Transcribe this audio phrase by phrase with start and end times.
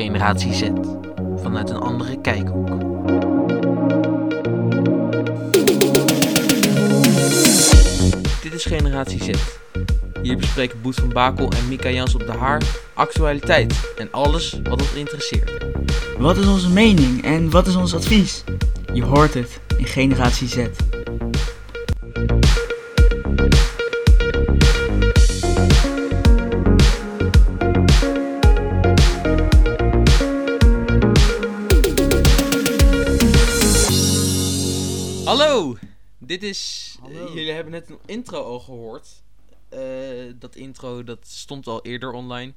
[0.00, 0.62] Generatie Z.
[1.36, 2.68] Vanuit een andere kijkhoek.
[8.42, 9.30] Dit is Generatie Z.
[10.22, 12.62] Hier bespreken Boet van Bakel en Mika Jans op de Haar
[12.94, 15.66] actualiteit en alles wat ons interesseert.
[16.18, 18.44] Wat is onze mening en wat is ons advies?
[18.92, 20.66] Je hoort het in Generatie Z.
[36.40, 36.96] Dit is.
[37.00, 37.32] Hallo.
[37.34, 39.22] jullie hebben net een intro al gehoord.
[39.68, 39.80] Eh,
[40.38, 42.52] dat intro dat stond al eerder online.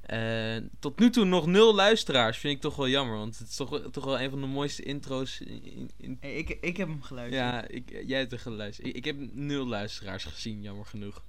[0.00, 2.38] Eh, tot nu toe nog nul luisteraars.
[2.38, 3.16] Vind ik toch wel jammer.
[3.16, 5.40] Want het is toch, wel- toch wel een van de mooiste intro's.
[5.40, 7.42] In, in- Hey, ik, ik heb hem geluisterd.
[7.42, 8.86] ja, ik, jij hebt er geluisterd.
[8.88, 11.22] Ik, ik heb nul luisteraars gezien, jammer genoeg.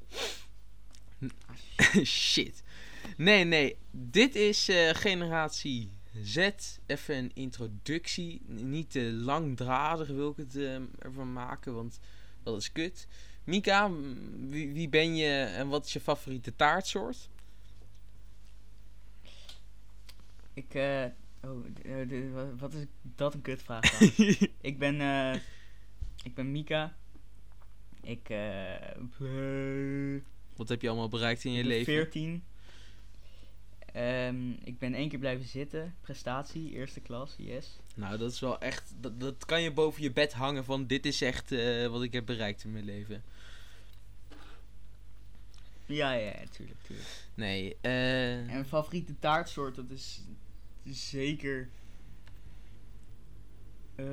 [2.03, 2.63] Shit.
[3.17, 3.75] Nee, nee.
[3.91, 5.91] Dit is eh, generatie
[6.23, 6.37] Z.
[6.85, 8.41] Even een introductie.
[8.45, 11.99] Niet te langdradig wil ik het eh, ervan maken, want
[12.43, 13.07] dat is kut.
[13.43, 13.91] Mika,
[14.39, 17.29] wie, wie ben je en wat is je favoriete taartsoort?
[20.53, 21.05] Ik, eh...
[21.43, 24.11] Oh, eh, wat is dat een kutvraag dan?
[24.61, 25.39] ik ben, eh...
[26.23, 26.95] Ik ben Mika.
[28.01, 30.19] Ik, eh...
[30.55, 31.93] wat heb je allemaal bereikt in je leven?
[31.93, 32.43] 14.
[33.93, 35.95] Ehm, ik ben één keer blijven zitten.
[36.01, 37.79] Prestatie, eerste klas, yes.
[37.95, 38.93] Nou, dat is wel echt.
[38.99, 40.87] Dat, dat kan je boven je bed hangen van.
[40.87, 43.23] Dit is echt eh, wat ik heb bereikt in mijn leven.
[45.85, 46.79] Ja, ja, ja, tuurlijk.
[47.33, 48.53] Nee, eh.
[48.53, 50.21] En favoriete taartsoort, dat is,
[50.83, 51.69] is zeker...
[53.95, 54.05] eh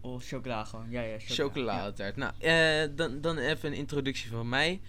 [0.00, 0.90] oh, chocola gewoon.
[0.90, 1.34] Ja, ja, chocola.
[1.34, 2.16] Chocoladetaart.
[2.16, 4.80] Nou, eh, dan, dan even een introductie van mij.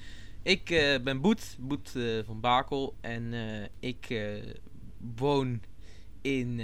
[0.41, 2.95] Ik eh, ben Boet, Boet eh, van Bakel.
[3.02, 4.31] En eh, ik
[5.16, 5.61] woon
[6.21, 6.59] in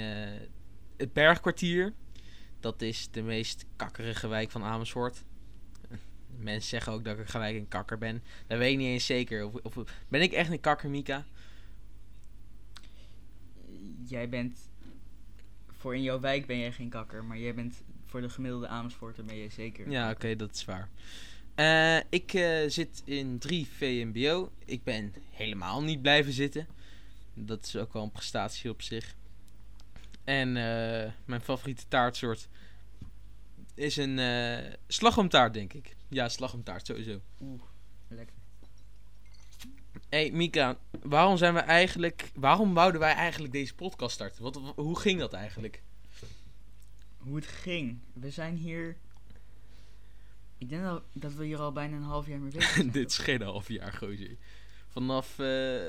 [0.98, 1.94] het Bergkwartier.
[2.60, 5.24] Dat is de meest kakkerige wijk van Amersfoort.
[6.38, 8.24] Mensen zeggen ook dat ik gelijk een kakker ben.
[8.48, 9.46] Dat weet ik niet eens zeker.
[9.46, 11.26] Of, of, ben ik echt een kakker, Mika?
[14.06, 14.72] Jij bent...
[15.72, 17.84] Voor in jouw wijk ben jij geen kakker, maar jij bent...
[18.06, 19.90] Voor de gemiddelde Amersfoorter ben jij zeker.
[19.90, 20.90] Ja, oké, dat is waar.
[21.56, 24.52] Eh, ik eh, zit in 3 VMBO.
[24.66, 26.68] Ik ben helemaal niet blijven zitten.
[27.34, 29.16] Dat is ook wel een prestatie op zich.
[30.24, 32.50] En eh, mijn favoriete taartsoort
[33.76, 34.20] is een
[34.88, 35.96] slagroomtaart, denk ik.
[36.10, 37.22] Ja, slagroomtaart, sowieso.
[37.42, 37.62] Oeh,
[38.08, 38.36] lekker.
[40.10, 42.32] hey, Mika, waarom zijn we eigenlijk...
[42.36, 44.44] Waarom wouden wij eigenlijk deze podcast starten?
[44.44, 45.82] Wat, hoe ging dat eigenlijk?
[47.18, 48.00] Hoe het ging.
[48.14, 48.98] We zijn hier...
[50.64, 52.92] Ik denk dat, dat we hier al bijna een half jaar mee bezig zijn.
[53.02, 54.36] Dit is geen half jaar, gozer.
[54.88, 55.82] Vanaf eh,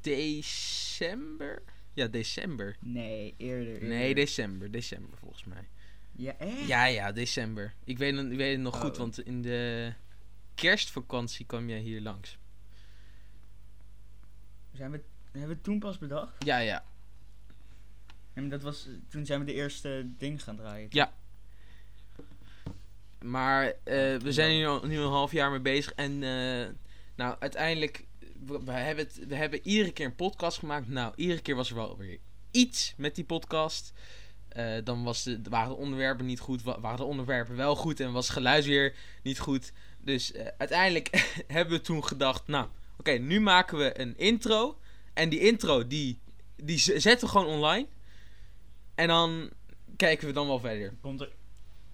[0.00, 1.62] december?
[1.92, 2.76] Ja, december.
[2.80, 3.72] Nee, eerder.
[3.72, 3.88] eerder.
[3.88, 4.70] Nee, december.
[4.70, 5.68] December volgens mij.
[6.12, 6.66] Ja, echt?
[6.66, 7.74] Ja, ja, december.
[7.84, 8.96] Ik weet, ik weet het nog goed, Oh.
[8.98, 9.92] want in de
[10.54, 12.38] kerstvakantie kwam jij hier langs.
[14.72, 16.44] Zijn we, hebben we het toen pas bedacht?
[16.44, 16.84] Ja, ja.
[18.32, 20.86] En dat was, toen zijn we de eerste ding gaan draaien.
[20.90, 21.12] Ja.
[23.22, 23.74] Maar eh,
[24.16, 25.92] we zijn hier nu een half jaar mee bezig.
[25.94, 26.68] En eh,
[27.16, 28.06] nou, uiteindelijk,
[28.46, 30.88] we, we hebben het, we hebben iedere keer een podcast gemaakt.
[30.88, 32.18] Nou, iedere keer was er wel weer
[32.50, 33.92] iets met die podcast.
[34.48, 38.00] Eh, dan was de, waren de onderwerpen niet goed, wa- waren de onderwerpen wel goed
[38.00, 39.72] en was het geluid weer niet goed.
[39.98, 41.08] Dus uiteindelijk
[41.46, 42.68] hebben we toen gedacht, nou,
[42.98, 44.78] oké, nu maken we een intro.
[45.12, 46.20] En die intro, die,
[46.56, 47.86] die zetten we gewoon online.
[48.94, 49.50] En dan
[49.96, 50.94] kijken we dan wel verder.
[51.00, 51.32] Komt er,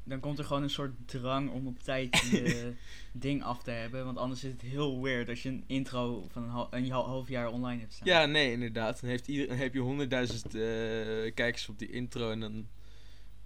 [0.09, 2.75] dan komt er gewoon een soort drang om op tijd je
[3.13, 4.05] ding af te hebben.
[4.05, 7.29] Want anders is het heel weird als je een intro van een, hal- een half
[7.29, 8.09] jaar online hebt staan.
[8.09, 9.01] Ja, nee, inderdaad.
[9.01, 12.69] Dan, heeft ieder, dan heb je honderdduizend eh, kijkers op die intro en dan...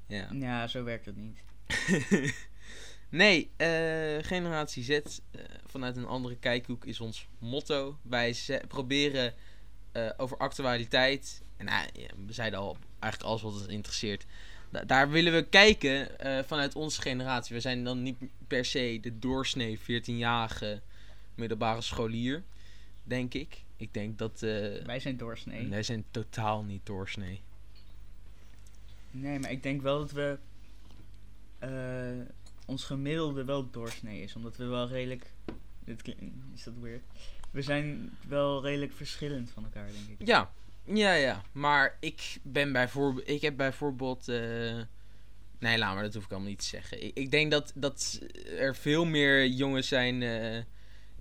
[0.06, 0.28] Ja.
[0.32, 1.42] Ja, zo werkt het niet.
[3.22, 5.00] nee, eh, Generatie Z eh,
[5.66, 7.98] vanuit een andere kijkhoek is ons motto.
[8.02, 8.36] Wij
[8.68, 9.34] proberen
[10.16, 14.26] over actualiteit, en nou, ja, we zeiden al eigenlijk alles wat ons interesseert.
[14.72, 17.54] Da- daar willen we kijken eh, vanuit onze generatie.
[17.54, 18.16] We zijn dan niet
[18.46, 20.80] per se de doorsnee 14-jarige
[21.34, 22.42] middelbare scholier,
[23.04, 23.62] denk ik.
[23.76, 24.42] Ik denk dat...
[24.42, 25.68] eh, Wij zijn doorsnee.
[25.68, 27.40] wij zijn totaal niet doorsnee.
[29.10, 30.38] Nee, maar ik denk wel dat we...
[31.58, 32.34] eh,
[32.66, 34.34] ons gemiddelde wel doorsnee is.
[34.36, 35.30] Omdat we wel redelijk...
[35.84, 36.14] Dit
[36.54, 37.02] is dat weird?
[37.50, 40.26] We zijn wel redelijk verschillend van elkaar, denk ik.
[40.26, 40.52] Ja,
[40.84, 41.42] ja, ja.
[41.52, 43.28] Maar ik ben bijvoorbeeld.
[43.28, 44.28] Ik heb bijvoorbeeld.
[44.28, 44.80] eh,
[45.58, 47.04] nee, laat maar, dat hoef ik allemaal niet te zeggen.
[47.04, 48.20] Ik, ik denk dat, dat
[48.58, 50.22] er veel meer jongens zijn.
[50.22, 50.62] eh,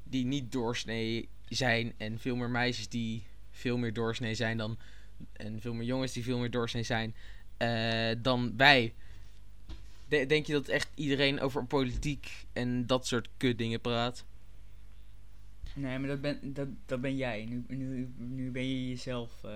[0.03, 1.93] die niet doorsnee zijn.
[1.97, 4.77] En veel meer meisjes die veel meer doorsnee zijn dan...
[5.33, 7.15] En veel meer jongens die veel meer doorsnee zijn
[7.57, 8.93] eh, dan wij.
[10.07, 14.25] De- denk je dat echt iedereen over politiek en dat soort kutdingen praat?
[15.75, 17.45] Nee, maar dat ben, dat, dat ben jij.
[17.45, 19.43] Nu, nu, nu ben je jezelf.
[19.43, 19.51] eh,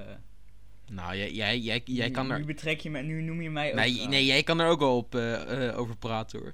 [0.91, 2.39] Nou, jij, jij, jij, jij nu, kan er...
[2.39, 3.75] Nu betrek je me, nu noem je mij ook.
[3.75, 6.53] Nee, nee, jij kan er ook wel op, eh, eh, over praten hoor.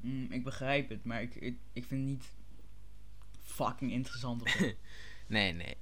[0.00, 2.24] Mm, ik begrijp het, maar ik, ik, ik vind het niet
[3.44, 4.60] fucking interessant of.
[5.26, 5.76] Nee, nee.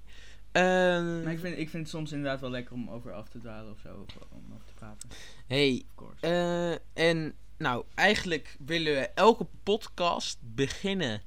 [0.53, 3.39] Ehm, maar ik vind, ik vind het soms inderdaad wel lekker om over af te
[3.39, 4.07] dwalen of zo.
[4.09, 5.09] Of om over te praten.
[5.47, 6.81] hey, Of course.
[6.93, 11.23] en nou, eigenlijk willen we elke podcast beginnen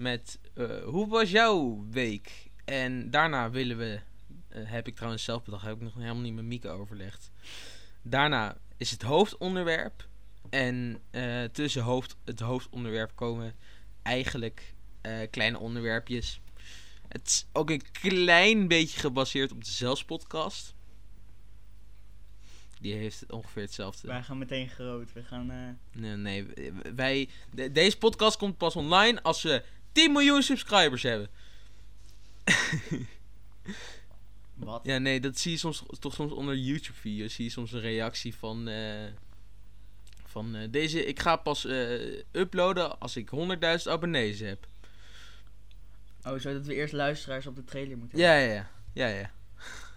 [0.00, 2.50] met eh, hoe was jouw week?
[2.64, 4.00] En daarna willen we,
[4.48, 7.30] eh, heb ik trouwens zelf bedacht, heb ik nog helemaal niet met Mieke overlegd.
[8.02, 10.08] Daarna is het hoofdonderwerp.
[10.50, 13.54] En eh, tussen hoofd, het hoofdonderwerp komen
[14.02, 14.74] eigenlijk
[15.30, 16.40] kleine onderwerpjes.
[17.08, 20.74] Het is ook een klein beetje gebaseerd op de Zelfspodcast.
[22.80, 24.06] Die heeft ongeveer hetzelfde.
[24.08, 25.12] Wij gaan meteen groot.
[25.12, 25.76] We gaan.
[25.92, 26.46] Nee, nee
[26.94, 31.28] wij, de- deze podcast komt pas online als we 10 miljoen subscribers hebben.
[34.54, 34.80] wat?
[34.82, 37.34] Ja, nee, dat zie je soms toch soms onder YouTube-video's.
[37.34, 38.68] Zie je soms een reactie van.
[38.68, 39.12] eh,
[40.30, 41.04] van eh, deze.
[41.04, 44.68] Ik ga pas eh, uploaden als ik 100.000 abonnees heb.
[46.22, 48.70] Oh, zodat we eerst luisteraars op de trailer moeten Ja, ja, ja.
[48.92, 49.30] Ja, ja.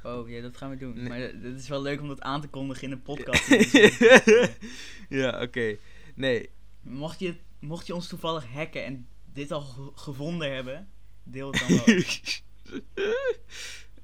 [0.04, 0.94] Oh, ja, dat gaan we doen.
[0.94, 1.07] Nee.
[1.07, 3.48] Maar het is wel leuk om dat aan te kondigen in een podcast.
[5.22, 5.78] ja, oké.
[6.16, 6.50] Nee.
[6.81, 10.89] mocht, je, mocht je ons toevallig hacken en dit al ge- gevonden hebben,
[11.24, 12.03] deel het dan wel.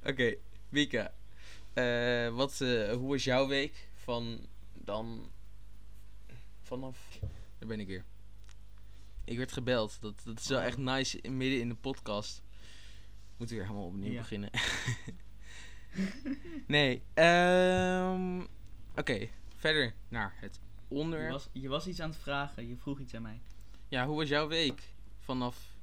[0.11, 0.35] Oké,
[0.69, 1.13] Mika.
[1.73, 3.89] eh, wat, eh, hoe was jouw week?
[3.95, 5.31] Van dan.
[6.61, 6.97] Vanaf.
[7.59, 8.05] Daar ben ik weer.
[9.25, 9.97] Ik werd gebeld.
[10.01, 10.65] Dat, dat is wel Oh.
[10.65, 12.41] echt nice in, midden in de podcast.
[13.37, 14.19] Moeten we weer helemaal opnieuw Ja.
[14.19, 14.49] beginnen.
[16.67, 18.41] nee, ehm
[18.95, 20.59] Oké, verder naar het
[20.89, 21.31] Je onderwerp.
[21.31, 23.41] was, je was iets aan het vragen, je vroeg iets aan mij.
[23.87, 24.81] Ja, hoe was jouw week?
[25.29, 25.75] Vanaf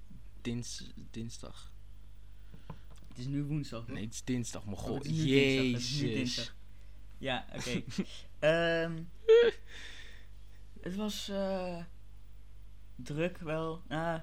[0.42, 1.72] dins, dinsdag.
[3.08, 3.86] Het is nu woensdag.
[3.88, 5.04] Nee, het is dinsdag, maar Oh, god.
[5.04, 5.98] nu Jezus.
[5.98, 6.56] dinsdag.
[7.18, 7.82] Ja, oké.
[8.38, 9.02] Ehm,
[10.80, 11.84] het was eh,
[12.96, 13.82] druk wel.
[13.88, 14.20] Ah,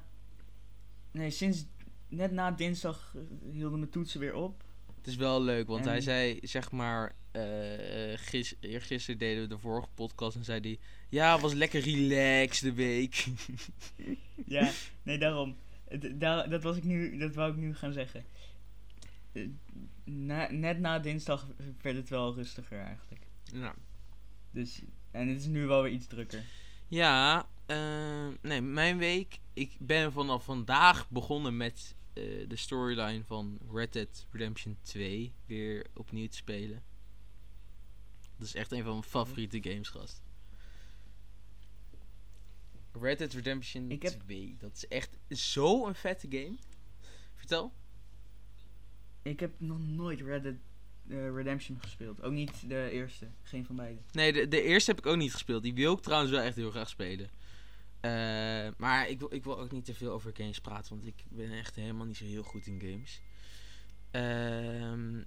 [1.11, 1.65] nee, sinds
[2.07, 4.63] net na dinsdag eh, hielden mijn toetsen weer op.
[4.97, 9.57] Het is wel leuk, want hij zei, zeg maar, eh gis, eergisteren deden we de
[9.57, 10.79] vorige podcast en zei hij,
[11.13, 13.25] ja, het was lekker relaxed de week.
[14.45, 14.71] Ja,
[15.03, 15.55] nee, daarom.
[16.13, 18.25] Daar, dat, was ik nu, dat wou ik nu gaan zeggen.
[19.31, 19.47] Eh,
[20.03, 21.47] Na, net na dinsdag
[21.81, 23.21] werd het wel rustiger eigenlijk.
[23.53, 23.75] nou,
[24.51, 24.81] Dus,
[25.11, 26.43] en het is nu wel weer iets drukker.
[26.87, 33.59] ja, eh, nee, mijn week, ik ben vanaf vandaag begonnen met eh, de storyline van
[33.71, 36.83] Red Dead Redemption 2 weer opnieuw te spelen.
[38.37, 40.21] Dat is echt een van mijn favoriete games, gast.
[43.01, 46.55] Red Dead Redemption Ik heb- 2, dat is echt zo'n vette game.
[47.35, 47.73] Vertel.
[49.21, 50.55] Ik heb nog nooit Red Dead
[51.07, 52.21] eh, Redemption gespeeld.
[52.21, 53.27] Ook niet de eerste.
[53.43, 53.99] Geen van beide.
[54.11, 55.63] Nee, de, de eerste heb ik ook niet gespeeld.
[55.63, 57.29] Die wil ik trouwens wel echt heel graag spelen.
[57.99, 58.11] Eh,
[58.77, 61.51] maar ik wil, ik wil ook niet te veel over games praten, want ik ben
[61.51, 63.21] echt helemaal niet zo heel goed in games.
[64.11, 65.21] Ehm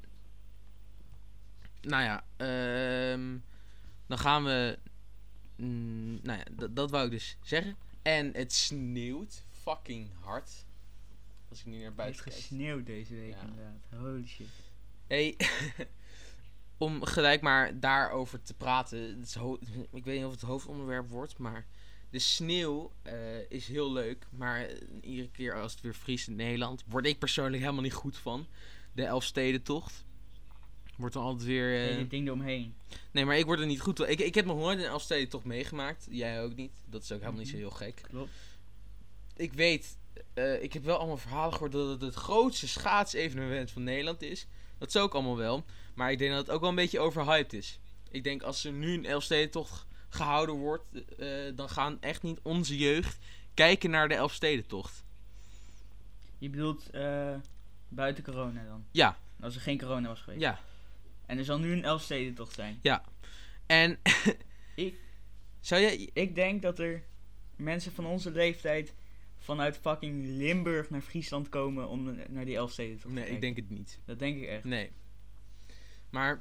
[1.80, 3.37] nou ja, ehm,
[4.06, 4.78] dan gaan we.
[5.56, 7.76] Mm, nou ja, dat- dat wou ik dus zeggen.
[8.02, 10.64] En het sneeuwt fucking hard.
[11.48, 12.34] Als ik nu naar Het heeft buiten kijk.
[12.36, 13.40] gesneeuwd deze week Ja.
[13.40, 13.80] inderdaad.
[13.96, 14.46] Holy shit.
[15.06, 15.36] Hey,
[16.78, 19.00] om gelijk maar daarover te praten.
[19.18, 19.36] Het is
[19.92, 21.66] ik weet niet of het hoofdonderwerp wordt, maar
[22.10, 24.26] de sneeuw eh, is heel leuk.
[24.30, 27.92] Maar eh, iedere keer als het weer vriest in Nederland, word ik persoonlijk helemaal niet
[27.92, 28.46] goed van.
[28.92, 30.04] De Elfstedentocht.
[30.97, 31.69] Wordt dan altijd weer...
[31.69, 32.75] Uh, eh, dit ding eromheen.
[33.11, 34.00] Nee, maar ik word er niet goed.
[34.09, 36.07] Ik, ik heb nog nooit een Elfstedentocht meegemaakt.
[36.11, 36.73] Jij ook niet.
[36.87, 37.62] Dat is ook helemaal niet zo Mhm.
[37.67, 38.00] heel gek.
[38.09, 38.31] Klopt.
[39.37, 39.97] Ik weet,
[40.35, 44.47] eh, ik heb wel allemaal verhalen gehoord dat het het grootste schaatsevenement van Nederland is.
[44.79, 45.65] Dat is ook allemaal wel.
[45.95, 47.79] Maar ik denk dat het ook wel een beetje overhyped is.
[48.11, 50.85] Ik denk als er nu een Elfstedentocht gehouden wordt,
[51.19, 53.19] eh, dan gaan echt niet onze jeugd
[53.55, 55.05] kijken naar de Elfstedentocht.
[56.38, 57.35] Je bedoelt eh,
[57.88, 58.85] buiten corona dan?
[58.91, 60.41] Ja, Als er geen corona was geweest.
[60.43, 60.61] ja.
[61.26, 62.80] En er zal nu een Elfstedentocht zijn.
[63.66, 63.99] En
[64.75, 64.95] Ik-
[65.61, 66.11] zou jij...
[66.12, 67.02] Ik denk dat er
[67.56, 68.95] mensen van onze leeftijd
[69.38, 73.71] vanuit fucking Limburg naar Friesland komen om naar die Elfstedentocht te Nee, ik denk het
[73.71, 74.00] niet.
[74.04, 74.64] Dat denk ik echt.
[74.64, 74.90] Nee.
[76.11, 76.40] Maar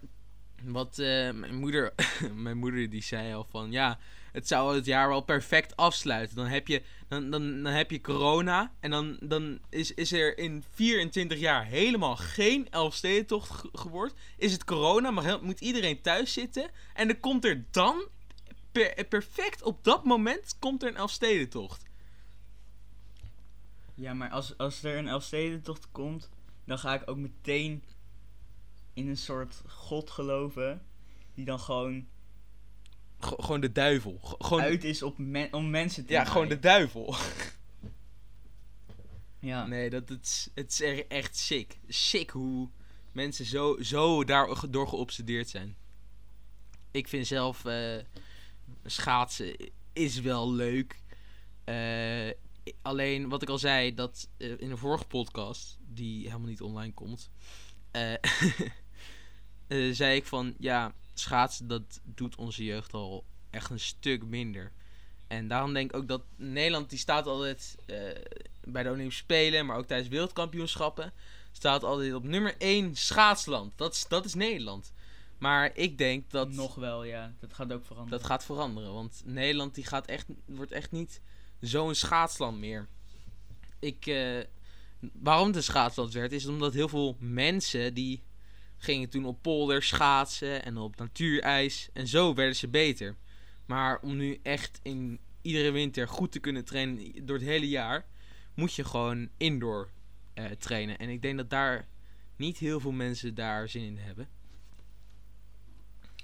[0.64, 1.94] wat eh, mijn moeder,
[2.36, 4.00] mijn moeder die zei al van ja,
[4.36, 6.36] het zou het jaar wel perfect afsluiten.
[6.36, 10.38] Dan heb je, dan, dan, dan heb je corona en dan, dan is, is er
[10.38, 14.18] in 24 jaar helemaal geen Elfstedentocht ge- geworden.
[14.38, 16.70] Is het corona, maar moet iedereen thuis zitten.
[16.94, 18.08] En dan komt er dan,
[18.72, 21.84] per, perfect op dat moment, komt er een Elfstedentocht.
[23.94, 26.30] Ja, maar als, als er een Elfstedentocht komt,
[26.66, 27.84] dan ga ik ook meteen
[28.94, 30.86] in een soort god geloven.
[31.34, 32.08] Die dan gewoon
[33.20, 34.20] gewoon de duivel.
[34.22, 37.16] Gewoon, uit is op men- om mensen te ja, gewoon de duivel.
[39.46, 39.68] Ja.
[39.68, 41.78] Nee, dat, het, is, het is echt sick.
[41.88, 42.70] Sick hoe
[43.12, 45.76] mensen zo, zo daardoor geobsedeerd zijn.
[46.92, 47.98] Ik vind zelf eh,
[48.86, 49.56] schaatsen
[49.94, 51.02] is wel leuk.
[51.64, 52.30] Eh,
[52.82, 56.94] alleen wat ik al zei, dat eh, in de vorige podcast, die helemaal niet online
[56.94, 57.30] komt,
[59.92, 64.72] zei ik van ja, schaatsen dat doet onze jeugd al echt een stuk minder.
[65.28, 67.98] En daarom denk ik ook dat Nederland, die staat altijd eh,
[68.64, 71.14] bij de Olympische Spelen, maar ook tijdens wereldkampioenschappen,
[71.52, 73.78] staat altijd op nummer 1 schaatsland.
[73.78, 74.94] Dat is, dat is Nederland.
[75.38, 77.34] Maar ik denk dat Nog wel, ja.
[77.40, 78.20] Dat gaat ook veranderen.
[78.20, 78.94] dat gaat veranderen.
[78.94, 81.22] Want Nederland die gaat echt, wordt echt niet
[81.60, 82.88] zo'n schaatsland meer.
[83.80, 84.40] Ik, eh,
[85.14, 88.24] waarom het een schaatsland werd, is omdat heel veel mensen die
[88.86, 91.90] gingen toen op polder schaatsen en op natuurijs.
[91.94, 93.16] En zo werden ze beter.
[93.66, 98.06] Maar om nu echt in iedere winter goed te kunnen trainen door het hele jaar,
[98.54, 99.90] moet je gewoon indoor
[100.34, 100.98] eh, trainen.
[100.98, 101.88] En ik denk dat daar
[102.36, 104.28] niet heel veel mensen daar zin in hebben.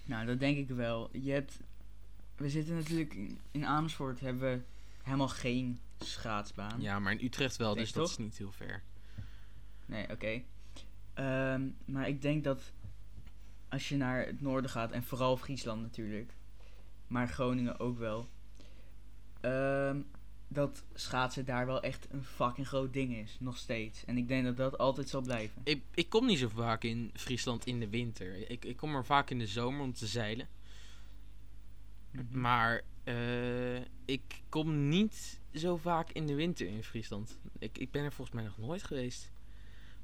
[0.06, 1.10] Nou, dat denk ik wel.
[1.18, 1.60] Je hebt...
[2.36, 4.62] We zitten natuurlijk in, in Amersfoort hebben we
[5.04, 6.82] helemaal geen schaatsbaan.
[6.82, 8.84] Ja, maar in Utrecht wel, dus dat is niet heel ver.
[9.86, 10.42] Nee, oké.
[11.14, 12.72] Ehm, maar ik denk dat
[13.70, 16.34] als je naar het noorden gaat, en vooral Friesland natuurlijk,
[17.08, 18.30] maar Groningen ook wel,
[19.42, 20.02] ehm,
[20.48, 24.06] dat schaatsen daar wel echt een fucking groot ding is, nog steeds.
[24.06, 25.62] En ik denk dat dat altijd zal blijven.
[25.64, 28.50] Ik, ik kom niet zo vaak in Friesland in de winter.
[28.50, 30.48] Ik, ik kom er vaak in de zomer om te zeilen.
[32.30, 37.38] Maar eh, ik kom niet zo vaak in de winter in Friesland.
[37.60, 39.32] Ik, ik ben er volgens mij nog nooit geweest.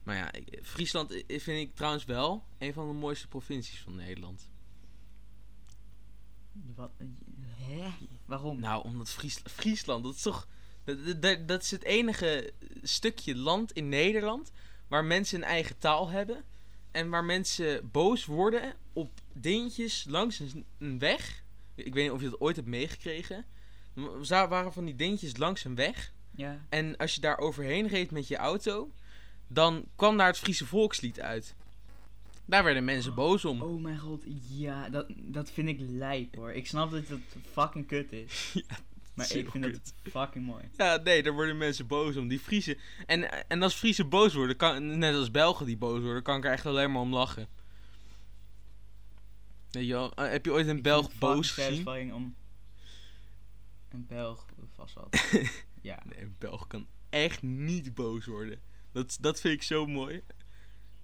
[0.07, 4.49] Maar ja, Friesland vind ik trouwens wel een van de mooiste provincies van Nederland.
[6.75, 6.91] Wat?
[7.45, 7.89] Hè?
[8.25, 8.59] Waarom?
[8.59, 10.47] Nou, omdat Fries, Friesland, dat is toch...
[10.83, 14.51] Dat, dat, dat is het enige stukje land in Nederland
[14.87, 16.43] waar mensen een eigen taal hebben.
[16.91, 21.43] En waar mensen boos worden op dingetjes langs een, een weg.
[21.75, 23.45] Ik weet niet of je dat ooit hebt meegekregen.
[24.29, 26.13] Er waren van die dingetjes langs een weg.
[26.31, 26.65] Ja.
[26.69, 28.91] En als je daar overheen reed met je auto,
[29.47, 31.55] dan kwam daar het Friese volkslied uit.
[32.45, 33.61] Daar werden mensen boos om.
[33.61, 36.51] Oh mijn god, ja, dat, dat vind ik lijp hoor.
[36.51, 38.53] Ik snap dat het fucking kut is.
[39.17, 40.63] Ja, maar ik vind het fucking mooi.
[40.77, 42.27] Ja, nee, daar worden mensen boos om.
[42.27, 42.77] Die Friese.
[43.05, 46.45] En, en als Friese boos worden, kan, net als Belgen die boos worden, kan ik
[46.45, 47.47] er echt alleen maar om lachen.
[49.71, 52.13] Weet je wel, eh, heb je ooit een Ik Belg boos gezien?
[52.13, 52.35] om
[53.89, 55.09] een Belg vast wel.
[55.81, 56.03] ja.
[56.05, 58.59] Nee, een Belg kan echt niet boos worden.
[58.91, 60.21] Dat, dat vind ik zo mooi.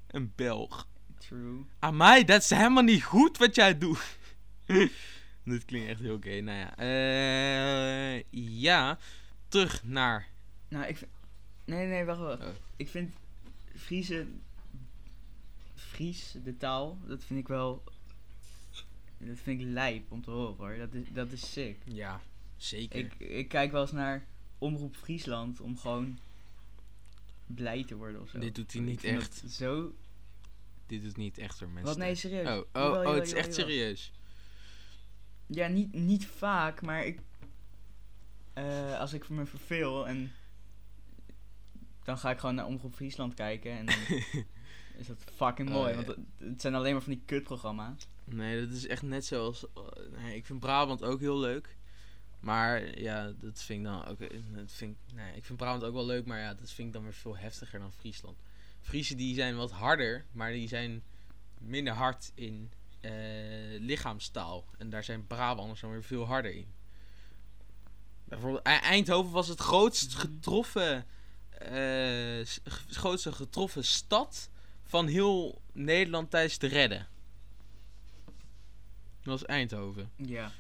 [0.08, 0.88] Een Belg.
[1.18, 1.66] True.
[1.80, 4.18] Amai, dat is helemaal niet goed wat jij doet.
[5.44, 6.42] Dit klinkt echt heel oké.
[6.42, 6.78] Nou ja.
[6.78, 8.24] eh,
[8.62, 8.98] ja.
[9.48, 10.28] Terug naar.
[10.68, 11.12] Nou, ik vind...
[11.66, 12.42] Nee, nee, wacht, wacht.
[12.42, 12.48] Oh.
[12.76, 13.14] Ik vind
[13.76, 14.28] Friese...
[15.76, 17.84] Fries, de taal, dat vind ik wel...
[19.18, 20.78] Dat vind ik lijp om te horen hoor.
[20.78, 21.78] Dat is, dat is sick.
[21.84, 22.22] Ja,
[22.58, 23.00] zeker.
[23.00, 24.26] Ik, ik kijk wel eens naar
[24.58, 26.20] Omroep Friesland om gewoon
[27.46, 28.40] blij te worden of zo.
[28.40, 29.44] Dit doet hij niet echt.
[29.48, 29.96] Zo...
[30.86, 31.86] Dit is niet echt door mensen.
[31.86, 31.98] Wat?
[31.98, 32.48] Nee, serieus.
[32.48, 33.66] Oh, oh, Jawel, oh jawel, het is echt jawel.
[33.72, 34.12] serieus.
[35.48, 37.20] Ja, niet, niet vaak, maar ik...
[38.54, 40.32] eh, als ik me verveel en...
[42.04, 43.96] Dan ga ik gewoon naar Omroep Friesland kijken en dan
[45.00, 45.90] is dat fucking Oh, mooi.
[45.90, 45.96] ja.
[45.96, 48.08] Want het, het zijn alleen maar van die kutprogramma's.
[48.26, 49.66] Nee, dat is echt net zoals.
[49.74, 49.84] eh,
[50.22, 51.78] nee, ik vind Brabant ook heel leuk.
[52.44, 54.20] Maar ja, dat vind ik dan ook.
[54.56, 56.94] Dat vind ik, nee, ik vind Brabant ook wel leuk, maar ja, dat vind ik
[56.94, 58.38] dan weer veel heftiger dan Friesland.
[58.82, 61.04] Friesen die zijn wat harder, maar die zijn
[61.58, 63.12] minder hard in eh,
[63.80, 64.66] lichaamstaal.
[64.78, 66.68] En daar zijn Brabanders dan weer veel harder in.
[68.24, 71.06] Bijvoorbeeld E- Eindhoven was het grootst getroffen,
[71.50, 72.46] eh,
[72.88, 74.50] grootste getroffen stad
[74.84, 77.08] van heel Nederland tijdens de redden.
[79.22, 80.12] Dat was Eindhoven.
[80.16, 80.52] Ja.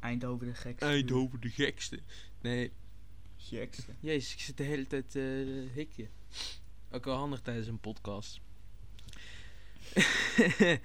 [0.00, 0.84] Eindhoven de gekste.
[0.86, 1.98] Eindhoven de gekste.
[2.40, 2.72] Nee,
[3.36, 3.92] Gekste.
[4.00, 6.08] jezus, ik zit de hele tijd eh hikje.
[6.90, 8.40] Ook wel handig tijdens een podcast.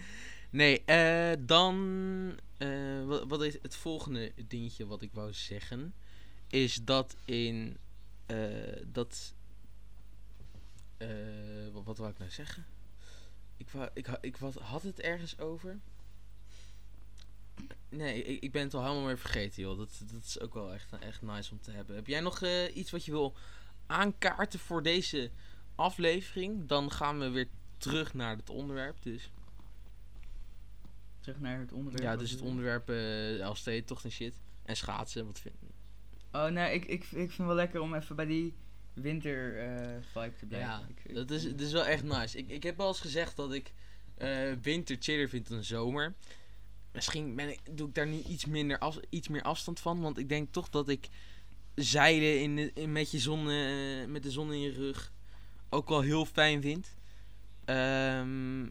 [0.50, 1.76] nee, eh, dan
[2.58, 5.94] eh, wat, wat is het volgende dingetje wat ik wou zeggen?
[6.48, 7.78] Is dat in.
[8.26, 9.34] eh, dat.
[10.98, 11.08] eh,
[11.74, 12.66] wat, wat wou ik nou zeggen?
[13.58, 15.80] Ik, wou, ik, ik wat, had het ergens over.
[17.90, 19.78] Nee, ik, ik ben het al helemaal weer vergeten, joh.
[19.78, 21.96] Dat, dat is ook wel echt, echt nice om te hebben.
[21.96, 23.36] Heb jij nog eh, iets wat je wil
[23.88, 25.32] aankaarten voor deze
[25.76, 26.68] aflevering?
[26.68, 27.48] Dan gaan we weer
[27.78, 28.96] terug naar het onderwerp.
[29.04, 29.32] Dus.
[31.20, 32.04] Terug naar het onderwerp.
[32.04, 32.46] Ja, dus het je?
[32.46, 34.34] onderwerp eh Elfsteden, toch en shit.
[34.64, 35.56] En schaatsen, wat vind
[36.32, 38.54] Oh, nee, ik, ik, ik vind wel lekker om even bij die
[38.94, 40.70] winter eh, vibe te blijven.
[40.70, 42.38] Ja, Ik- ik- dat is, dat is wel echt nice.
[42.38, 43.74] Ik, ik heb wel eens gezegd dat ik
[44.18, 46.14] eh, winter chiller vind dan zomer.
[46.96, 50.02] Misschien ben ik, doe ik daar nu iets, minder iets meer afstand van.
[50.02, 51.08] Want ik denk toch dat ik
[51.76, 55.12] zeilen in, de- met, je zon, eh, met de zon in je rug
[55.70, 56.96] ook wel heel fijn vind.
[57.66, 58.70] Ehm,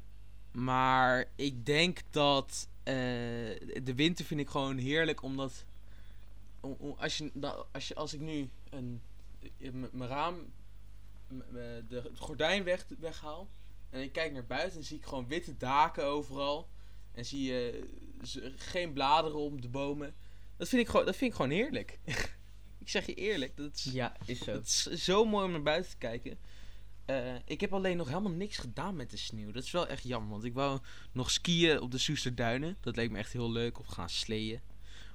[0.53, 2.95] maar ik denk dat eh,
[3.83, 5.23] de winter vind ik gewoon heerlijk.
[5.23, 5.65] Omdat
[6.61, 7.31] om- om- als, je,
[7.73, 9.01] als, je, als ik nu een,
[9.59, 10.37] eh, mijn raam
[11.89, 13.49] de, gordijn weg, weghaal.
[13.91, 16.69] En ik kijk naar buiten en zie ik gewoon witte daken overal.
[17.13, 17.89] En zie je
[18.57, 20.15] geen bladeren om de bomen.
[20.57, 21.99] Dat vind ik gewoon, dat vind ik gewoon heerlijk.
[22.85, 24.53] ik zeg je eerlijk, dat is, Ja, is zo.
[24.53, 26.39] dat is zo mooi om naar buiten te kijken.
[27.05, 29.53] Eh, ik heb alleen nog helemaal niks gedaan met de sneeuw.
[29.53, 30.81] Dat is wel echt jammer, want ik wou
[31.13, 32.77] nog skiën op de Soesterduinen.
[32.81, 33.79] Dat leek me echt heel leuk.
[33.79, 34.61] Of gaan sleeën.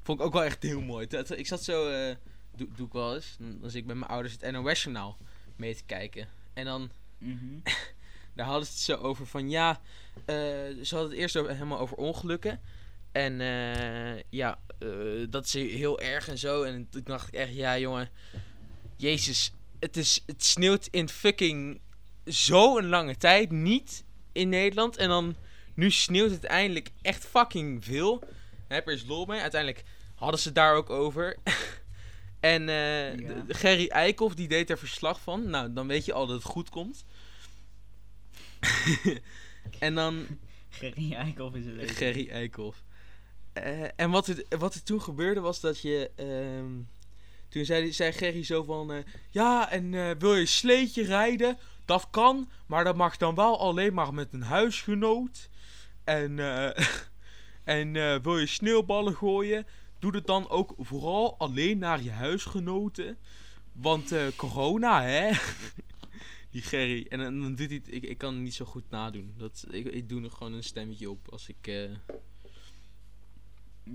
[0.02, 1.08] Vond ik ook wel echt heel mooi.
[1.36, 2.16] Ik zat zo, eh,
[2.56, 3.36] doe, doe ik wel eens.
[3.40, 5.18] Dan zit ik met mijn ouders het NOS-journaal
[5.56, 6.28] mee te kijken.
[6.54, 7.60] En dan Mhm.
[8.36, 9.82] daar hadden ze het zo over van ja,
[10.26, 12.62] eh, ze hadden het eerst helemaal over ongelukken.
[13.12, 14.90] En eh, ja, eh,
[15.30, 16.64] dat is heel erg en zo.
[16.64, 18.10] En toen dacht ik echt, ja jongen,
[18.96, 21.82] jezus, het, is, het sneeuwt in fucking
[22.24, 24.98] zo'n lange tijd niet in Nederland.
[24.98, 25.36] En dan,
[25.74, 28.20] nu sneeuwt het eindelijk echt fucking veel.
[28.20, 29.42] Daar heb er eens lol mee.
[29.42, 29.84] Uiteindelijk
[30.16, 31.38] hadden ze het daar ook over.
[32.40, 33.16] en Ja.
[33.16, 35.50] de Gerry Eikhoff, die deed er verslag van.
[35.50, 37.06] Nou, dan weet je al dat het goed komt.
[39.80, 40.28] en dan
[40.70, 41.90] Gerrie Eikhoff is een.
[41.90, 42.84] Gerry Eikhoff.
[43.64, 46.12] Eh, en wat er, wat er toen gebeurde was dat je...
[46.16, 46.72] ehm,
[47.50, 48.92] toen zei, zei Gerry zo van...
[48.92, 51.58] eh, ja, en eh, wil je sleetje rijden?
[51.86, 55.50] Dat kan, maar dat mag dan wel alleen maar met een huisgenoot.
[56.04, 56.40] En,
[57.64, 59.66] en wil je sneeuwballen gooien?
[60.00, 63.18] Doe het dan ook vooral alleen naar je huisgenoten.
[63.72, 65.32] Want corona, hè?
[66.52, 67.06] Die Gerry.
[67.10, 67.94] En dan, doet hij het...
[67.94, 69.34] Ik, ik kan het niet zo goed nadoen.
[69.38, 71.90] Dat, ik, ik doe er gewoon een stemmetje op als ik...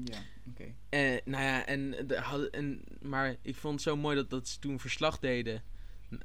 [0.04, 0.18] Ja,
[0.50, 0.64] oké.
[0.88, 4.48] eh, nou ja, en, de, hadden- en, maar ik vond het zo mooi dat, dat
[4.48, 5.62] ze toen verslag deden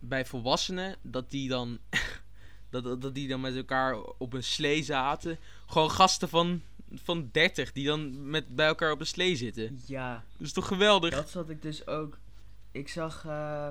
[0.01, 0.95] bij volwassenen.
[1.01, 1.79] Dat die dan,
[2.69, 5.37] dat, dat, dat die dan met elkaar op een slee zaten.
[5.67, 6.61] Gewoon gasten van,
[6.93, 9.79] van 30 die dan met, bij elkaar op een slee zitten.
[9.85, 11.13] Ja, Dat is toch geweldig?
[11.13, 12.17] dat zat ik dus ook.
[12.71, 13.67] Ik zag, eh,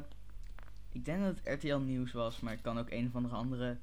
[0.92, 3.76] ik denk dat het RTL Nieuws was, maar het kan ook een of andere andere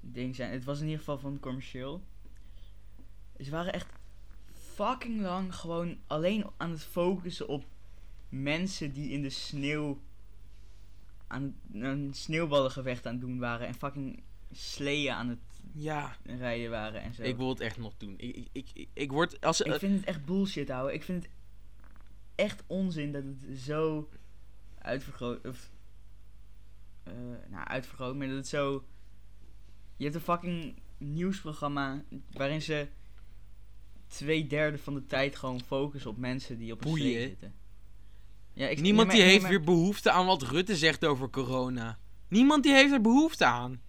[0.00, 0.50] ding zijn.
[0.52, 2.02] Het was in ieder geval van commercieel.
[3.40, 3.86] Ze waren echt
[4.76, 7.64] fucking lang gewoon alleen aan het focussen op
[8.28, 10.00] mensen die in de sneeuw
[11.26, 15.38] aan een sneeuwballengevecht aan het doen waren en fucking sleeën aan het
[15.72, 17.22] Ja, rijden waren en zo.
[17.22, 18.14] ik wil het echt nog doen.
[18.16, 19.40] Ik, ik, ik, ik, word...
[19.40, 20.92] Als, Ik vind het echt bullshit, ouwe.
[20.92, 21.32] Ik vind het
[22.34, 24.08] echt onzin dat het zo
[24.78, 25.46] uitvergroot...
[25.46, 25.70] Of,
[27.02, 27.12] eh,
[27.48, 28.84] nou, uitvergroot, maar dat het zo...
[29.96, 32.88] Je hebt een fucking nieuwsprogramma waarin ze
[34.08, 37.20] twee derde van de tijd gewoon focussen op mensen die op een Boeien.
[37.28, 37.54] zitten.
[38.52, 41.98] Ja, ik, Niemand nee, die heeft nee, weer behoefte aan wat Rutte zegt over corona.
[42.28, 43.80] Niemand die heeft er behoefte aan.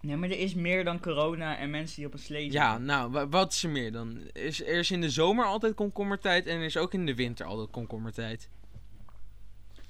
[0.00, 2.60] Nee, maar er is meer dan corona en mensen die op een slee zitten.
[2.60, 4.16] Ja, nou, wa- wat is er meer dan?
[4.32, 7.14] Er is, er is in de zomer altijd komkommertijd en er is ook in de
[7.14, 8.48] winter altijd komkommertijd.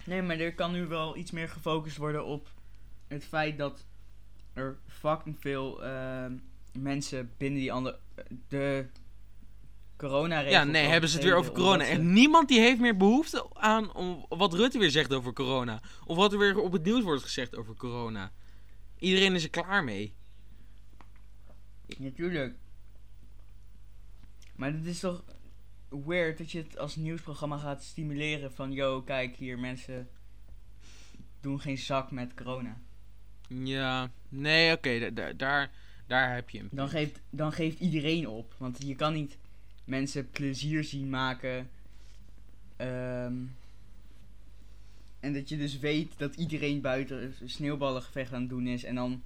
[0.05, 2.49] Nee, maar er kan nu wel iets meer gefocust worden op
[3.09, 3.85] het feit dat
[4.53, 6.33] er fucking veel ehm,
[6.72, 7.98] mensen binnen die andere.
[8.48, 8.87] de
[9.96, 11.85] corona Ja, nee, hebben ze het weer over corona.
[11.85, 15.80] En niemand die heeft meer behoefte aan om wat Rutte weer zegt over corona.
[16.04, 18.33] Of wat er weer op het nieuws wordt gezegd over corona.
[18.98, 20.14] Iedereen is er klaar mee.
[21.98, 22.54] Natuurlijk.
[24.56, 25.24] Maar het is toch
[25.88, 28.72] weird dat je het als nieuwsprogramma gaat stimuleren van...
[28.72, 30.09] Yo, kijk hier, mensen
[31.40, 32.80] doen geen zak met corona.
[33.48, 35.70] Ja, nee, oké, da- da- daar,
[36.11, 36.68] daar heb je hem.
[36.70, 38.55] Dan geeft, dan geeft iedereen op.
[38.59, 39.37] Want je kan niet
[39.85, 41.70] mensen plezier zien maken.
[42.77, 43.35] Ehm,
[45.20, 48.85] en dat je dus weet dat iedereen buiten sneeuwballengevecht aan het doen is.
[48.85, 49.23] En dan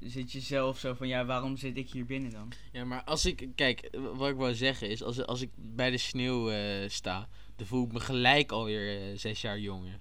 [0.00, 2.52] zit je zelf zo van, ja, waarom zit ik hier binnen dan?
[2.72, 3.48] Ja, maar als ik...
[3.54, 5.02] Kijk, wat ik wou zeggen is...
[5.02, 7.28] Als, als ik bij de sneeuw eh, sta...
[7.56, 9.98] Dan voel ik me gelijk alweer eh, zes jaar jonger.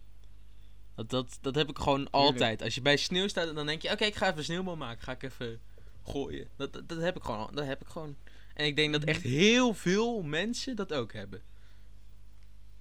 [0.95, 2.61] Dat, dat, dat heb ik gewoon altijd.
[2.61, 3.91] Als je bij sneeuw staat, dan denk je...
[3.91, 5.03] Oké, ik ga even een sneeuwbal maken.
[5.03, 5.59] Ga ik even
[6.03, 6.47] gooien.
[6.55, 7.49] Dat, dat, dat heb ik gewoon.
[7.53, 8.15] Dat heb ik gewoon.
[8.53, 11.41] En ik denk dat echt heel veel mensen dat ook hebben.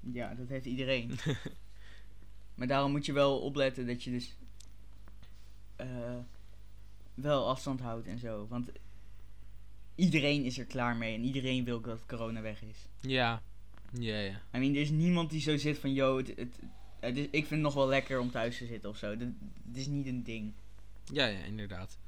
[0.00, 1.18] Ja, dat heeft iedereen.
[2.54, 4.36] maar daarom moet je wel opletten dat je dus
[5.76, 6.18] eh,
[7.14, 8.46] wel afstand houdt en zo.
[8.48, 8.70] Want
[9.94, 12.76] iedereen is er klaar mee en iedereen wil dat corona weg is.
[13.00, 13.42] Ja,
[13.92, 14.42] ja, ja.
[14.54, 16.58] I mean, er is niemand die zo zit van, yo, het, het,
[17.00, 19.10] het is, ik vind het nog wel lekker om thuis te zitten of zo.
[19.10, 19.20] Het
[19.72, 20.52] is niet een ding.
[21.12, 21.98] Ja, ja, inderdaad.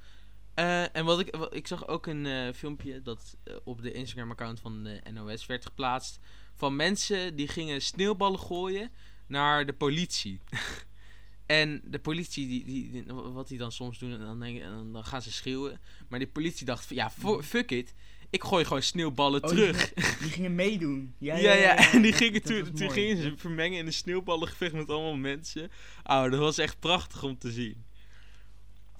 [0.56, 3.92] Uh, en wat ik, wat, ik zag ook een uh, filmpje dat uh, op de
[3.92, 6.18] Instagram-account van de NOS werd geplaatst.
[6.54, 8.90] Van mensen die gingen sneeuwballen gooien
[9.26, 10.40] naar de politie.
[11.46, 14.92] en de politie, die, die, die, wat die dan soms doen, en dan, denk, en
[14.92, 15.80] dan gaan ze schreeuwen.
[16.08, 17.10] Maar die politie dacht van, ja,
[17.40, 17.94] fuck it.
[18.30, 19.92] Ik gooi gewoon sneeuwballen oh, terug.
[19.92, 21.14] Die, die, gingen meedoen.
[21.18, 21.52] Ja, ja, ja.
[21.52, 21.92] ja, ja.
[21.92, 25.70] En die gingen toen, toen gingen ze vermengen in een sneeuwballengevecht met allemaal mensen.
[26.04, 27.84] Oh, dat was echt prachtig om te zien.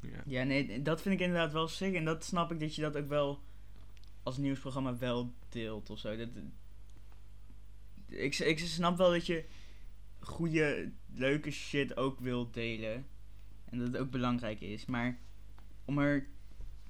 [0.03, 0.23] Ja.
[0.27, 1.95] ja, nee, dat vind ik inderdaad wel sick.
[1.95, 3.43] En dat snap ik dat je dat ook wel
[4.23, 6.17] als nieuwsprogramma wel deelt of zo.
[6.17, 6.29] Dat,
[8.07, 9.45] ik, ik snap wel dat je
[10.21, 13.07] goede, leuke shit ook wilt delen.
[13.65, 14.87] En dat het ook belangrijk is.
[14.87, 15.19] Maar
[15.85, 16.27] om er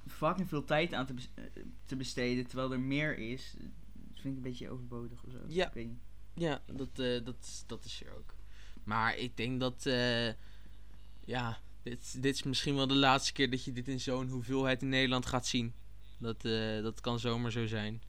[0.07, 1.15] fucking veel tijd aan te,
[1.85, 3.55] te besteden terwijl er meer is,
[4.13, 5.39] vind ik een beetje overbodig of zo.
[5.47, 6.03] Ja, ik weet niet.
[6.35, 8.35] ja dat, uh, dat, dat is er ook.
[8.85, 10.29] Maar ik denk dat, uh,
[11.25, 14.83] ja, dit, dit is misschien wel de laatste keer dat je dit in zo'n hoeveelheid
[14.83, 15.75] in Nederland gaat zien.
[16.19, 18.03] Dat, uh, dat kan zomaar zo zijn.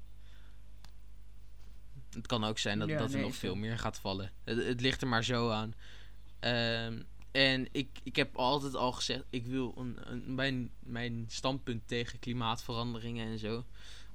[2.10, 4.32] Het kan ook zijn dat, ja, dat er nee, nog veel meer gaat vallen.
[4.44, 5.74] Het, het, ligt er maar zo aan.
[6.40, 11.88] Um, en ik, ik heb altijd al gezegd, ik wil een, een, mijn, mijn standpunt
[11.88, 13.66] tegen klimaatveranderingen en zo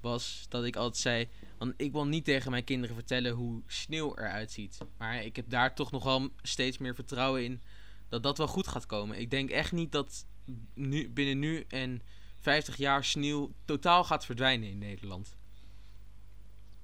[0.01, 4.17] was dat ik altijd zei, want ik wil niet tegen mijn kinderen vertellen hoe sneeuw
[4.17, 4.79] eruit ziet.
[4.99, 7.63] Maar ik heb daar toch nog wel steeds meer vertrouwen in
[8.09, 9.19] dat dat wel goed gaat komen.
[9.19, 10.27] Ik denk echt niet dat
[10.75, 12.03] nu, binnen nu en
[12.39, 15.37] 50 jaar sneeuw totaal gaat verdwijnen in Nederland.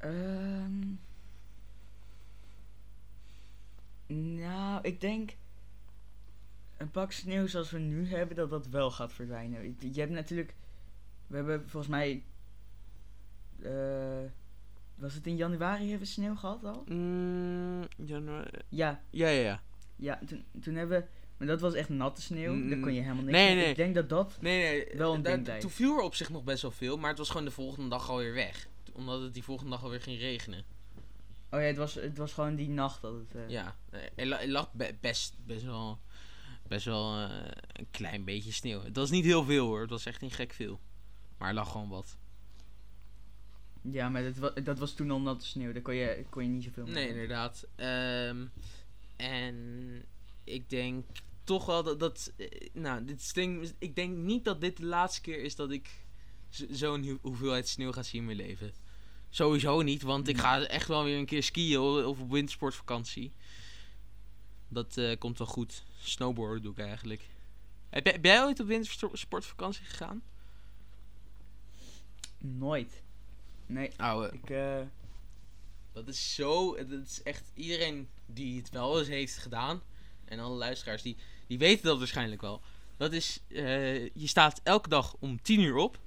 [0.04, 1.00] Um,
[4.06, 5.36] nou, ik denk
[6.76, 9.76] een pak sneeuw zoals we nu hebben, dat dat wel gaat verdwijnen.
[9.78, 10.54] Je hebt natuurlijk,
[11.26, 12.24] we hebben volgens mij,
[13.58, 14.30] uh,
[14.94, 16.84] was het in januari hebben we sneeuw gehad al?
[16.86, 18.50] Mm, januari.
[18.68, 19.02] Ja.
[19.10, 19.62] Ja, ja, ja.
[19.96, 21.06] Ja, toen, toen hebben we,
[21.36, 23.70] maar dat was echt natte sneeuw, mm, daar kon je helemaal niks nee, nee.
[23.70, 26.44] Ik denk dat dat nee, nee, wel een ding Toen viel er op zich nog
[26.44, 28.68] best wel veel, maar het was gewoon de volgende dag alweer weg.
[28.92, 30.64] Omdat het die volgende dag alweer ging regenen.
[31.50, 33.34] Oh ja, het was, het was gewoon die nacht dat het...
[33.34, 33.48] Uh...
[33.48, 33.76] Ja,
[34.14, 35.98] het lag best, best wel,
[36.68, 37.30] best wel uh,
[37.72, 38.82] een klein beetje sneeuw.
[38.82, 40.80] Het was niet heel veel hoor, het was echt niet gek veel.
[41.38, 42.16] Maar er lag gewoon wat.
[43.80, 46.48] Ja, maar dat was, dat was toen al natte sneeuw, daar kon je, kon je
[46.48, 47.66] niet zoveel mee Nee, inderdaad.
[47.76, 48.50] Um,
[49.16, 50.04] en
[50.44, 51.04] ik denk
[51.44, 52.32] toch wel dat, dat
[52.72, 55.90] nou, dit ding, ik denk niet dat dit de laatste keer is dat ik
[56.70, 58.72] zo'n hoeveelheid sneeuw ga zien in mijn leven.
[59.30, 63.32] Sowieso niet, want ik ga echt wel weer een keer skiën of op wintersportvakantie.
[64.68, 65.84] Dat uh, komt wel goed.
[66.02, 67.28] Snowboarden doe ik eigenlijk.
[67.88, 70.22] Heb jij, ben jij ooit op wintersportvakantie gegaan?
[72.38, 73.02] Nooit.
[73.66, 73.90] Nee.
[73.96, 74.30] Ouwe.
[74.32, 74.80] Ik, uh...
[75.92, 76.74] Dat is zo.
[76.74, 79.82] Dat is echt iedereen die het wel eens heeft gedaan.
[80.24, 82.62] En alle luisteraars die, die weten dat waarschijnlijk wel.
[82.96, 83.40] Dat is.
[83.48, 85.98] Uh, je staat elke dag om 10 uur op.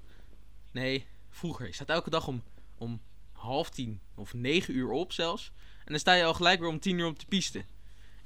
[0.71, 1.67] Nee, vroeger.
[1.67, 2.43] Je staat elke dag om,
[2.77, 3.01] om
[3.31, 5.51] half tien of negen uur op zelfs.
[5.77, 7.65] En dan sta je al gelijk weer om tien uur op de piste.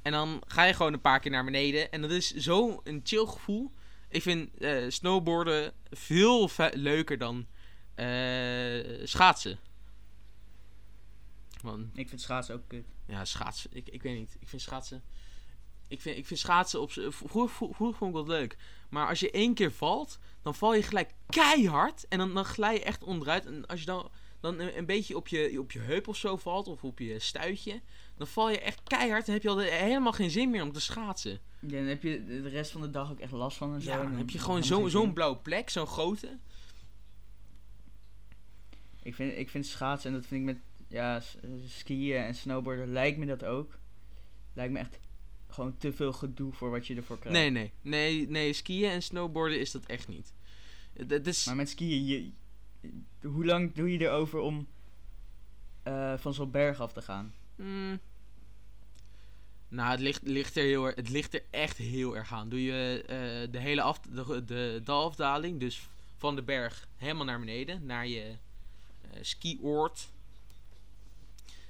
[0.01, 1.91] En dan ga je gewoon een paar keer naar beneden.
[1.91, 3.71] En dat is zo een chill gevoel.
[4.09, 7.47] Ik vind uh, snowboarden veel leuker dan
[7.95, 9.59] uh, schaatsen.
[11.61, 12.85] Want, ik vind schaatsen ook kut.
[13.07, 13.69] Ja, schaatsen.
[13.73, 14.35] Ik, ik weet niet.
[14.39, 15.03] Ik vind schaatsen.
[15.91, 16.91] Ik vind, ik vind schaatsen op.
[16.91, 18.57] Vroeger, vroeger vond ik dat leuk.
[18.89, 22.07] Maar als je één keer valt, dan val je gelijk keihard.
[22.07, 23.45] En dan, dan glij je echt onderuit.
[23.45, 24.09] En als je dan
[24.41, 27.81] dan een, beetje op je, op je heup of zo valt, of op je stuitje,
[28.17, 30.81] dan val je echt keihard en heb je al helemaal geen zin meer om te
[30.81, 31.39] schaatsen.
[31.59, 33.91] Ja, dan heb je de rest van de dag ook echt last van en zo.
[33.91, 36.37] Ja, dan heb je gewoon zo'n zo blauwe plek, zo'n grote.
[39.03, 41.21] Ik vind, ik vind schaatsen, en dat vind ik met ja,
[41.65, 43.79] skiën en snowboarden, lijkt me dat ook.
[44.53, 44.99] Lijkt me echt
[45.51, 47.39] gewoon te veel gedoe voor wat je ervoor krijgt.
[47.39, 47.71] Nee, nee.
[47.81, 50.33] Nee, nee skiën en snowboarden is dat echt niet.
[50.93, 51.45] Dat is...
[51.45, 52.31] Maar met skiën, je,
[53.27, 54.67] hoe lang doe je erover om
[55.87, 57.33] uh, van zo'n berg af te gaan?
[57.55, 57.99] Mm.
[59.67, 62.49] Nou, het ligt, ligt er heel, het ligt er echt heel erg aan.
[62.49, 67.39] Doe je eh, de hele af, de, de dalafdaling, dus van de berg helemaal naar
[67.39, 68.35] beneden, naar je
[69.11, 70.09] eh skioord.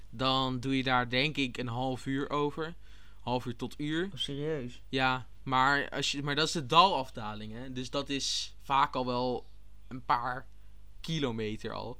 [0.09, 2.75] Dan doe je daar denk ik een half uur over.
[3.21, 4.05] Half uur tot uur.
[4.05, 4.81] Oh, serieus?
[4.89, 7.71] Ja, maar, als je, maar dat is de dalafdaling, hè.
[7.71, 9.45] Dus dat is vaak al wel
[9.87, 10.47] een paar
[11.01, 11.97] kilometer al,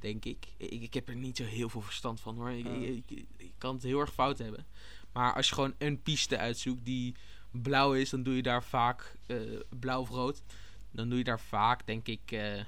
[0.00, 0.46] denk ik.
[0.56, 2.50] Ik, ik heb er niet zo heel veel verstand van, hoor.
[2.50, 2.82] Ik, Oh.
[2.82, 4.66] ik, ik, ik kan het heel erg fout hebben.
[5.12, 7.14] Maar als je gewoon een piste uitzoekt die
[7.50, 9.36] blauw is, dan doe je daar vaak eh,
[9.78, 10.42] blauw of rood.
[10.90, 12.60] Dan doe je daar vaak, denk ik, eh,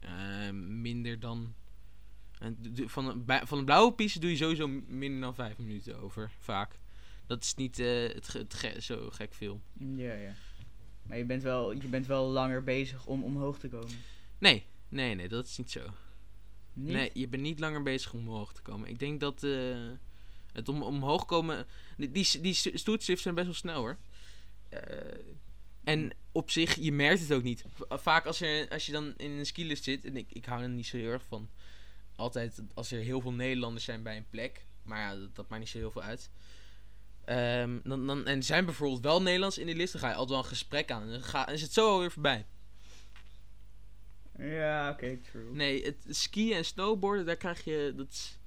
[0.00, 1.54] eh, minder dan...
[2.40, 6.30] en Van een, van een blauwe piste doe je sowieso minder dan vijf minuten over,
[6.38, 6.78] vaak.
[7.26, 9.60] Dat is niet eh, het, ge- het ge- zo gek veel.
[9.78, 10.34] Ja, ja.
[11.02, 13.94] Maar je bent wel, je bent wel langer bezig om omhoog te komen.
[14.38, 15.80] Nee, nee, nee, dat is niet zo.
[16.72, 16.92] Niet?
[16.92, 18.88] Nee, je bent niet langer bezig om omhoog te komen.
[18.88, 19.88] Ik denk dat eh,
[20.52, 21.66] het om, omhoog komen...
[21.96, 23.96] Die, die, zijn best wel snel hoor.
[24.68, 24.80] Eh,
[25.84, 27.64] en op zich, je merkt het ook niet.
[27.88, 30.68] Vaak als, er, als je dan in een skilift zit, en ik, ik hou er
[30.68, 31.48] niet zo heel erg van.
[32.20, 34.64] Altijd als er heel veel Nederlanders zijn bij een plek.
[34.82, 36.30] Maar ja, dat, dat maakt niet zo heel veel uit.
[37.24, 40.30] Ehm, dan, dan, en zijn bijvoorbeeld wel Nederlands in die list, dan ga je altijd
[40.30, 41.02] wel een gesprek aan.
[41.02, 42.46] En dan, ga, en is het zo alweer voorbij.
[44.38, 45.52] Ja, oké, true.
[45.54, 47.92] Nee, het skiën en snowboarden, daar krijg je.
[47.96, 48.38] Dat,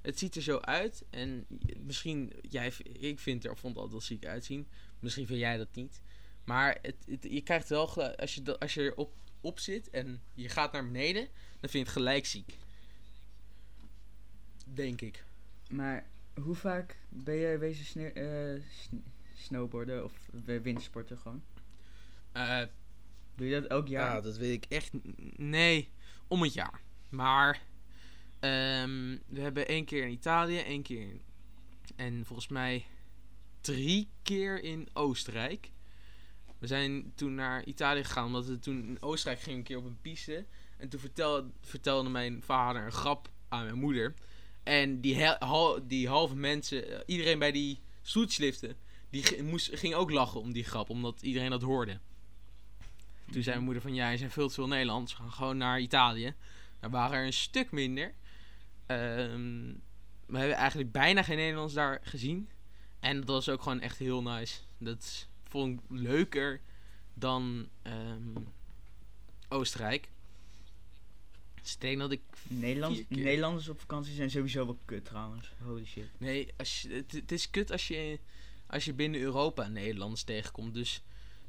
[0.00, 1.04] het ziet er zo uit.
[1.10, 1.46] En
[1.78, 4.68] misschien, jij, ik vind er, vond het altijd wel ziek uitzien.
[5.00, 6.00] Misschien vind jij dat niet.
[6.44, 10.48] Maar het, het- je krijgt wel, als je, als je erop op zit en je
[10.48, 11.22] gaat naar beneden,
[11.60, 12.58] dan vind je het gelijk ziek.
[14.74, 15.24] Denk ik.
[15.70, 16.06] Maar
[16.40, 19.04] hoe vaak ben jij wezen sne- eh, sn-
[19.34, 20.12] snowboarden of
[20.44, 21.42] we- windsporten gewoon?
[22.32, 22.62] Eh,
[23.34, 24.14] Doe je dat elk jaar?
[24.14, 24.90] Ja, dat weet ik echt.
[25.36, 25.90] Nee,
[26.28, 26.80] om het jaar.
[27.08, 27.62] Maar
[28.40, 31.22] ehm, we hebben één keer in Italië, één keer in,
[31.96, 32.86] en volgens mij
[33.60, 35.70] drie keer in Oostenrijk.
[36.58, 39.84] We zijn toen naar Italië gegaan omdat we toen in Oostenrijk gingen een keer op
[39.84, 40.46] een piste.
[40.76, 44.14] En toen vertelde, vertelde mijn vader een grap aan mijn moeder.
[44.62, 48.76] En die, hal- die halve mensen, eh, iedereen bij die stoeltjesliften,
[49.10, 51.98] die moest, ging ook lachen om die grap, omdat iedereen dat hoorde.
[53.30, 55.12] Toen zei mijn moeder van ja, zijn veel te veel Nederlands.
[55.12, 56.34] We gaan gewoon naar Italië.
[56.80, 58.14] Daar waren er een stuk minder.
[58.86, 59.72] Ehm,
[60.26, 62.48] we hebben eigenlijk bijna geen Nederlands daar gezien.
[63.00, 64.60] En dat was ook gewoon echt heel nice.
[64.78, 66.60] Dat vond ik leuker
[67.14, 68.44] dan ehm,
[69.48, 70.08] Oostenrijk.
[71.62, 72.20] Dus ik denk dat ik...
[72.48, 73.04] Keer.
[73.08, 75.52] Nederlanders op vakantie zijn sowieso wel kut trouwens.
[75.62, 76.08] Holy shit.
[76.18, 78.18] Nee, als je, het, het is kut als je,
[78.66, 80.74] als je binnen Europa Nederlands tegenkomt.
[80.74, 81.02] Dus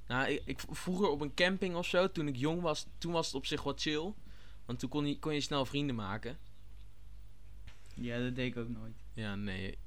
[0.08, 3.26] nou, ik, ik vroeger op een camping of zo, toen ik jong was, toen was
[3.26, 4.13] het op zich wat chill.
[4.65, 6.38] Want toen kon je, kon je snel vrienden maken.
[7.95, 8.95] Ja, dat deed ik ook nooit.
[9.13, 9.78] Ja, nee.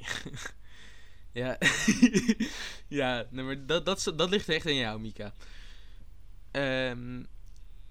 [1.32, 1.58] ja,
[3.00, 5.34] ja nee, maar dat, dat, dat ligt echt aan jou, Mika.
[6.50, 7.24] Ehm,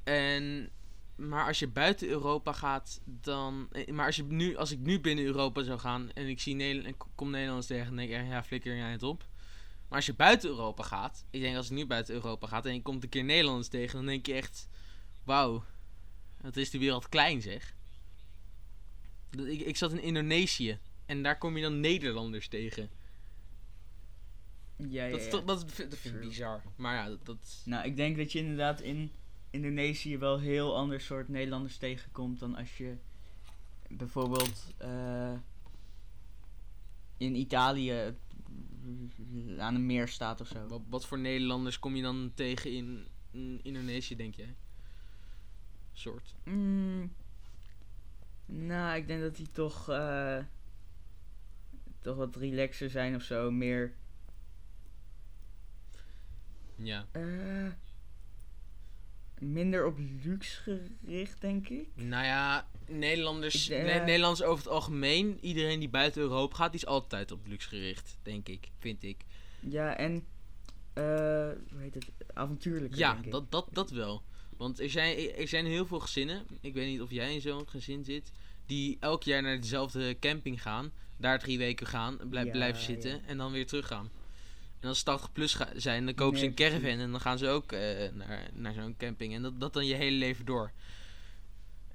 [0.04, 0.70] en,
[1.16, 3.68] maar als je buiten Europa gaat, dan...
[3.72, 6.56] eh, Maar als, je nu, als ik nu binnen Europa zou gaan en ik zie
[6.56, 9.28] Nederland, en kom Nederlands tegen, dan denk ik, echt, ja, flikker jij het op.
[9.88, 12.74] Maar als je buiten Europa gaat, ik denk als ik nu buiten Europa ga en
[12.74, 14.68] je komt een keer Nederlands tegen, dan denk je echt,
[15.24, 15.64] wauw,
[16.42, 17.74] wat is die wereld klein zeg.
[19.30, 22.90] Dat- Ik, ik zat in Indonesië en daar kom je dan Nederlanders tegen.
[24.78, 26.62] Ja, ja, Dat, is toch- dat, vind- dat vind ik bizar.
[26.76, 29.12] Maar ja, dat, dat Nou, ik denk dat je inderdaad in
[29.56, 32.96] Indonesië wel heel ander soort Nederlanders tegenkomt dan als je
[33.90, 35.34] bijvoorbeeld eh,
[37.18, 38.16] in Italië
[39.58, 40.68] aan een meer staat of zo.
[40.68, 44.56] wat, wat voor Nederlanders kom je dan tegen in, in Indonesië, denk jij?
[45.94, 46.36] Soort.
[46.44, 47.14] Mm,
[48.46, 50.40] nou, ik denk dat die toch, eh,
[52.02, 53.52] toch wat relaxer zijn of zo.
[53.52, 53.94] Meer.
[56.76, 57.06] Ja.
[57.12, 57.72] eh,
[59.40, 60.62] minder op luxe
[61.02, 61.88] gericht, denk ik.
[61.96, 66.86] Nou ja, Nederlanders, Ik Ne- over het algemeen, iedereen die buiten Europa gaat, die is
[66.88, 69.18] altijd op luxe gericht, denk ik, vind ik.
[69.60, 70.26] Ja, en.
[70.94, 71.04] eh
[71.72, 72.12] hoe heet het?
[72.34, 72.98] Avontuurlijker.
[73.00, 73.32] Ja, denk ik.
[73.32, 74.24] dat, dat, dat wel.
[74.58, 77.70] Want er zijn, er zijn heel veel gezinnen, ik weet niet of jij in zo'n
[77.70, 78.32] gezin zit,
[78.66, 83.12] die elk jaar naar dezelfde camping gaan, daar drie weken gaan, blij- Ja, blijven zitten
[83.12, 83.20] ja.
[83.26, 84.10] en dan weer teruggaan.
[84.80, 87.48] En als ze 80 plus zijn, dan kopen ze een caravan en dan gaan ze
[87.48, 89.34] ook eh, naar, naar zo'n camping.
[89.34, 90.72] En dat, dat dan je hele leven door.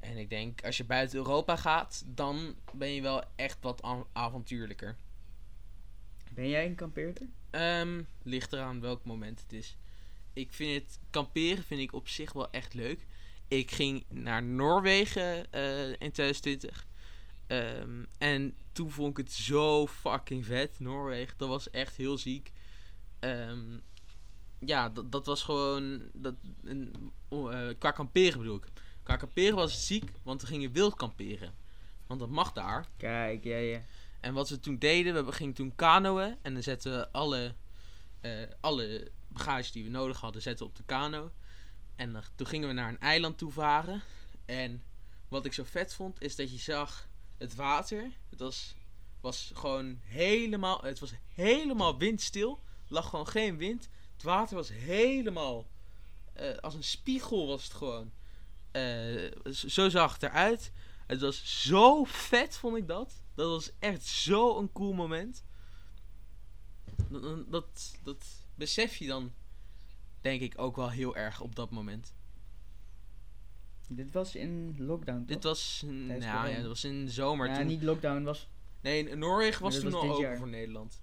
[0.00, 4.06] En ik denk, als je buiten Europa gaat, dan ben je wel echt wat av-
[4.12, 4.96] avontuurlijker.
[6.34, 7.26] Ben jij een kampeerder?
[7.50, 9.76] Ehm, ligt eraan welk moment het is.
[10.32, 13.06] Ik vind het kamperen vind ik op zich wel echt leuk.
[13.48, 16.86] Ik ging naar Noorwegen eh, in 2020.
[17.46, 21.34] Ehm, en toen vond ik het zo fucking vet, Noorwegen.
[21.36, 22.52] Dat was echt heel ziek.
[23.20, 23.78] Ehm,
[24.58, 26.02] ja, dat, dat was gewoon.
[26.12, 28.66] Dat, een, oh, eh, qua kamperen bedoel ik.
[29.02, 31.54] Qua kamperen was het ziek, want we gingen wild kamperen.
[32.06, 32.88] Want dat mag daar.
[32.96, 33.82] Kijk, ja, ja.
[34.20, 36.36] En wat we toen deden, we gingen toen kanoën.
[36.42, 37.54] En dan zetten we alle,
[38.20, 41.30] eh, alle bagage die we nodig hadden, zetten op de kano.
[41.96, 44.02] En dan- toen gingen we naar een eiland toe varen.
[44.44, 44.82] En
[45.28, 48.10] wat ik zo vet vond, is dat je zag het water.
[48.30, 48.74] Het was,
[49.20, 52.60] was gewoon helemaal, het was helemaal windstil.
[52.90, 53.88] Lag gewoon geen wind.
[54.12, 55.66] Het water was helemaal,
[56.32, 58.12] eh, als een spiegel was het gewoon.
[58.70, 60.72] Eh, zo zag het eruit.
[61.06, 63.22] Het was zo vet, vond ik dat.
[63.34, 65.44] Dat was echt zo een cool moment.
[67.08, 69.32] Dat, dat, dat besef je dan,
[70.20, 72.14] denk ik, ook wel heel erg op dat moment.
[73.88, 75.50] Dit was in lockdown, Dit toch?
[75.50, 77.48] was, mm, Tijdens nou ja, dat was in de zomer.
[77.48, 78.48] ja, toen, niet lockdown, was...
[78.80, 80.38] Nee, in Noorwegen was toen al was dit open jaar.
[80.38, 81.02] voor Nederland.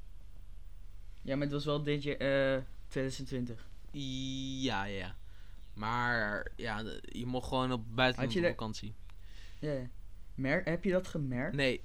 [1.28, 3.70] Ja, maar het was wel dit jaar, eh 2020.
[3.92, 5.16] Ja, ja, ja.
[5.74, 8.94] Maar ja, je mocht gewoon op buitenland Had je op de- vakantie.
[9.60, 9.90] Ja, ja.
[10.36, 11.56] Mer heb je dat gemerkt?
[11.56, 11.82] Nee,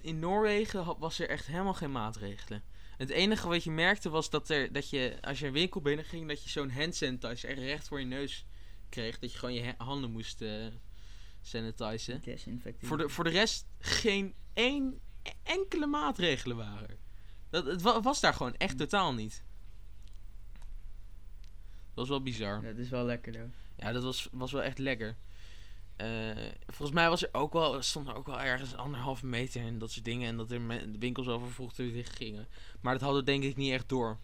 [0.00, 2.62] in Noorwegen was er echt helemaal geen maatregelen.
[2.96, 6.04] Het enige wat je merkte was dat, er, dat je, als je een winkel binnen
[6.04, 8.46] ging, dat je zo'n hand sanitizer echt recht voor je neus
[8.88, 9.18] kreeg.
[9.18, 10.66] Dat je gewoon je ha- handen moest eh
[11.42, 12.20] sanitizen.
[12.86, 15.00] Voor de, voor de rest geen één
[15.42, 16.98] enkele maatregelen waren.
[17.50, 19.42] Dat, het wa- was daar gewoon echt totaal niet.
[21.94, 22.62] Dat was wel bizar.
[22.62, 23.50] Dat is wel lekker, though.
[23.76, 25.16] Ja, dat was, was wel echt lekker.
[25.96, 26.30] Eh,
[26.66, 29.90] volgens mij was er ook wel, stond er ook wel ergens anderhalve meter en dat
[29.90, 30.28] soort dingen.
[30.28, 32.48] En dat er me- de winkels over vroeg dicht gingen.
[32.80, 34.18] Maar dat hadden we denk ik niet echt door.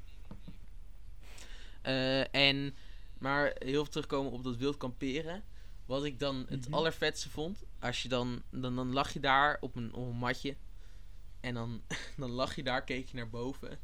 [1.83, 2.75] Eh, en,
[3.19, 5.43] maar heel veel terugkomen op dat wild kamperen.
[5.87, 6.75] Wat ik dan het Mhm.
[6.75, 7.63] allervetste vond.
[7.81, 10.57] Als je dan, dan, dan lag je daar op een, op een matje.
[11.43, 11.83] En dan,
[12.17, 13.79] dan lag je daar, keek je naar boven.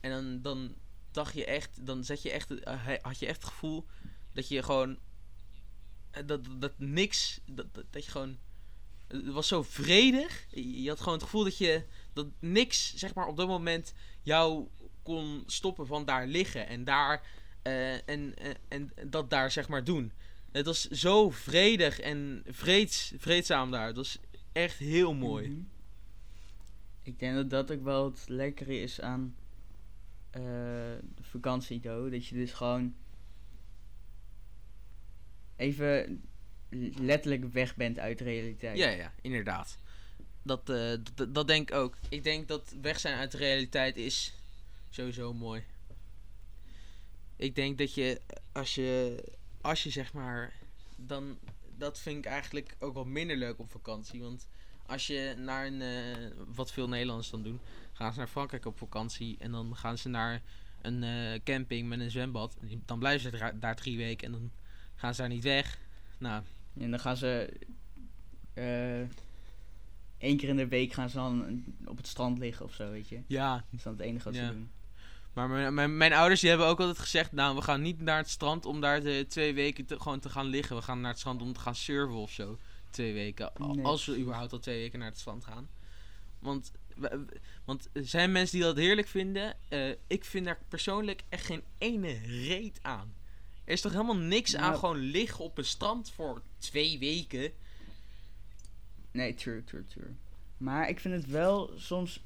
[0.00, 0.74] En dan, dan
[1.10, 3.86] dacht je echt, dan zat je echt, eh, had je echt het gevoel
[4.32, 4.98] dat je gewoon
[6.10, 8.38] eh, dat, dat, niks dat, dat, je gewoon
[9.08, 13.14] het was zo vredig je je had gewoon het gevoel dat je dat niks zeg
[13.14, 14.68] maar op dat moment jou
[15.02, 17.26] kon stoppen van daar liggen en daar
[17.62, 20.12] eh, en, en, en dat daar zeg maar doen
[20.52, 24.18] het was zo vredig en vreeds, vreedzaam daar het was
[24.52, 25.73] echt heel mooi Mhm.
[27.04, 29.34] Ik denk dat dat ook wel het lekkere is aan
[30.30, 30.42] eh,
[31.14, 31.80] de vakantie.
[31.80, 32.94] Dat je dus gewoon
[35.56, 36.22] even
[36.96, 38.78] letterlijk weg bent uit de realiteit.
[38.78, 39.78] Ja, ja, inderdaad.
[40.42, 40.94] Dat, eh,
[41.28, 41.96] dat denk ik ook.
[42.08, 44.34] Ik denk dat weg zijn uit de realiteit is
[44.90, 45.64] sowieso mooi.
[47.36, 48.20] Ik denk dat je,
[48.52, 49.22] als je,
[49.60, 50.52] als je zeg maar,
[50.96, 51.38] dan,
[51.76, 54.20] dat vind ik eigenlijk ook wel minder leuk op vakantie.
[54.20, 54.48] Want
[54.86, 56.16] als je naar een, eh,
[56.54, 57.60] wat veel Nederlanders dan doen,
[57.92, 60.42] gaan ze naar Frankrijk op vakantie en dan gaan ze naar
[60.82, 62.56] een eh, camping met een zwembad.
[62.84, 64.50] Dan blijven ze daar, drie weken en dan
[64.94, 65.78] gaan ze daar niet weg.
[66.18, 66.42] Nou,
[66.78, 67.52] En dan gaan ze
[68.54, 69.00] eh
[70.18, 73.08] één keer in de week gaan ze dan op het strand liggen of zo, weet
[73.08, 73.20] je.
[73.26, 74.46] ja, Dat is dan het enige wat Ja.
[74.46, 74.70] ze doen.
[75.32, 78.16] Maar mijn, mijn, mijn ouders die hebben ook altijd gezegd, nou we gaan niet naar
[78.16, 80.76] het strand om daar de twee weken te, gewoon te gaan liggen.
[80.76, 82.58] We gaan naar het strand om te gaan surfen of zo.
[82.94, 83.52] Twee weken.
[83.58, 83.84] Nee.
[83.84, 85.68] Als we überhaupt al twee weken naar het strand gaan.
[86.38, 86.72] Want,
[87.64, 89.56] want er zijn mensen die dat heerlijk vinden.
[89.68, 93.14] Eh, ik vind daar persoonlijk echt geen ene reet aan.
[93.64, 94.78] Er is toch helemaal niks aan Nou.
[94.78, 97.52] gewoon liggen op een strand voor twee weken.
[99.10, 100.16] Nee, true, true, true.
[100.56, 102.24] Maar ik vind het wel soms,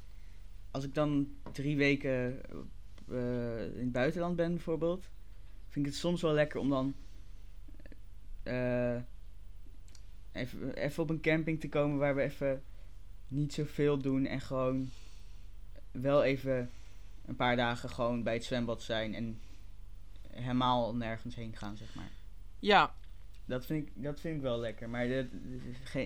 [0.70, 2.40] als ik dan drie weken
[3.08, 5.08] eh, in het buitenland ben bijvoorbeeld,
[5.68, 6.94] vind ik het soms wel lekker om dan
[8.42, 8.96] eh,
[10.38, 12.62] even, even op een camping te komen waar we even
[13.28, 14.90] niet zoveel doen en gewoon
[15.90, 16.70] wel even
[17.26, 19.40] een paar dagen gewoon bij het zwembad zijn en
[20.28, 22.10] helemaal nergens heen gaan, zeg maar.
[22.58, 22.94] Ja,
[23.44, 25.26] Dat vind ik, dat vind ik wel lekker, maar dat,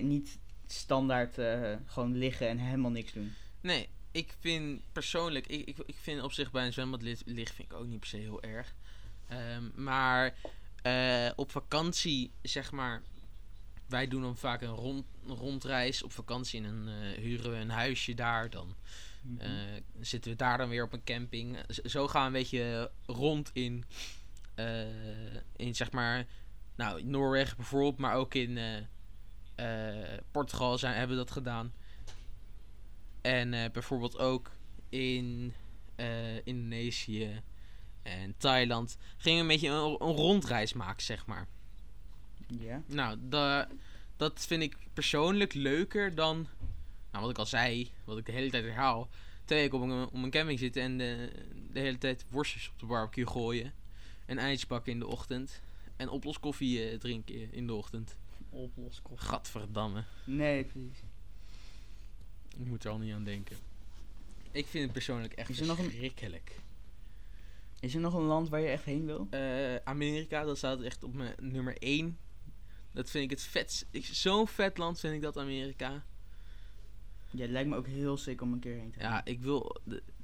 [0.01, 3.33] niet standaard eh, gewoon liggen en helemaal niks doen.
[3.61, 7.55] Nee, ik vind persoonlijk, ik, ik, ik vind op zich bij een zwembad li- liggen
[7.55, 8.75] vind ik ook niet per se heel erg.
[9.27, 10.35] Ehm, maar
[10.81, 13.01] eh, op vakantie, zeg maar,
[13.93, 17.69] wij doen dan vaak een, rond, een rondreis op vakantie en eh, huren we een
[17.69, 18.49] huisje daar.
[18.49, 18.75] Dan
[19.37, 19.49] eh,
[19.99, 21.57] zitten we daar dan weer op een camping.
[21.67, 23.83] Zo gaan we een beetje rond in,
[24.55, 26.25] eh, in zeg maar,
[26.75, 28.59] nou, Noorwegen bijvoorbeeld, maar ook in
[30.31, 31.73] Portugal zijn, hebben we dat gedaan.
[33.21, 34.51] En bijvoorbeeld ook
[34.89, 35.53] in
[36.43, 37.41] Indonesië
[38.03, 41.47] en Thailand gingen we een beetje een, een rondreis maken, zeg maar.
[42.47, 42.81] Ja.
[42.85, 43.67] Nou, da,
[44.17, 46.47] dat vind ik persoonlijk leuker dan
[47.11, 49.09] nou, wat ik al zei, wat ik de hele tijd herhaal,
[49.45, 51.31] twee weken op een, op een camping zitten en de,
[51.71, 53.73] de hele tijd worstjes op de barbecue gooien.
[54.25, 55.61] En eitjes pakken in de ochtend.
[55.95, 58.15] En oploskoffie eh, drinken in de ochtend.
[58.49, 59.27] Oploskoffie.
[59.27, 60.03] Gadverdamme.
[60.23, 60.97] Nee, precies.
[62.57, 63.57] Ik moet er al niet aan denken.
[64.51, 66.59] Ik vind het persoonlijk echt Is er nog een- verschrikkelijk.
[67.79, 69.27] Is er nog een land waar je echt heen wil?
[69.29, 72.17] Eh, Amerika, dat staat echt op mijn nummer 1.
[72.93, 76.03] Dat vind ik het ik- Zo'n vet land vind ik dat Amerika.
[77.29, 79.09] Ja, het lijkt me ook heel sick om een keer heen te gaan.
[79.11, 79.75] Ja, ik wil,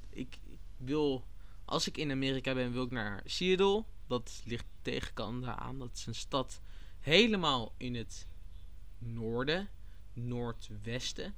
[0.09, 0.37] ik
[0.77, 1.25] wil,
[1.65, 3.83] als ik in Amerika ben, wil ik naar Seattle.
[4.07, 5.79] Dat ligt tegen Canada aan.
[5.79, 6.61] Dat is een stad
[6.99, 8.27] helemaal in het
[8.97, 9.69] noorden,
[10.13, 11.35] noordwesten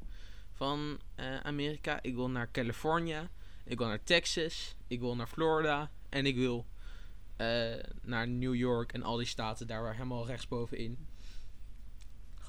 [0.52, 2.02] van eh, Amerika.
[2.02, 3.30] Ik wil naar California.
[3.64, 4.76] Ik wil naar Texas.
[4.88, 5.92] Ik wil naar Florida.
[6.10, 6.66] En ik wil
[7.36, 11.08] eh, naar New York en al die staten daar waar helemaal rechtsbovenin.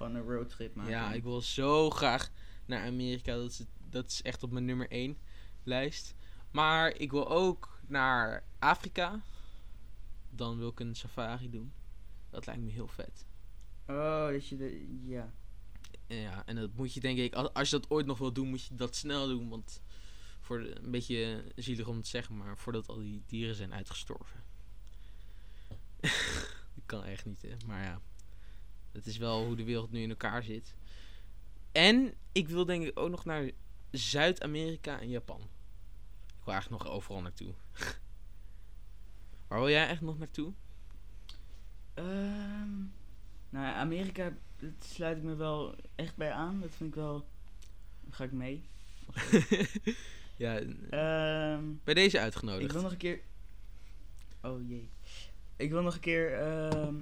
[0.02, 0.92] Gewoon een roadtrip maken.
[0.92, 2.30] Ja, ik wil zo graag
[2.66, 3.34] naar Amerika.
[3.34, 5.18] Dat is, dat is echt op mijn nummer 1
[5.62, 6.14] lijst.
[6.50, 9.22] Maar ik wil ook naar Afrika.
[10.30, 11.72] Dan wil ik een safari doen.
[12.30, 13.26] Dat lijkt me heel vet.
[13.86, 14.98] Oh, dat je de...
[15.06, 15.32] Ja.
[16.06, 18.48] Ja, en dat moet je denk ik, als, als je dat ooit nog wil doen,
[18.48, 19.48] moet je dat snel doen.
[19.48, 19.80] Want
[20.40, 24.44] voor de- een beetje zielig om te zeggen, maar voordat al die dieren zijn uitgestorven.
[26.74, 27.54] dat kan echt niet, hè.
[27.66, 28.00] Maar ja,
[28.92, 30.74] dat is wel hoe de wereld nu in elkaar zit.
[31.72, 33.50] En ik wil denk ik ook nog naar
[33.90, 35.40] Zuid-Amerika en Japan.
[36.26, 37.54] Ik wil eigenlijk nog overal naartoe.
[39.48, 40.52] Waar wil jij echt nog naartoe?
[41.94, 42.70] Ehm
[43.50, 46.60] nou ja, Amerika, dat sluit ik me wel echt bij aan.
[46.60, 47.28] Dat vind ik wel...
[48.00, 48.64] Daar ga ik mee.
[50.36, 50.58] ja,
[50.90, 52.64] Ehm bij deze uitgenodigd.
[52.64, 53.20] ik wil nog een keer...
[54.42, 54.88] Oh jee.
[55.56, 56.94] Ik wil nog een keer ehm,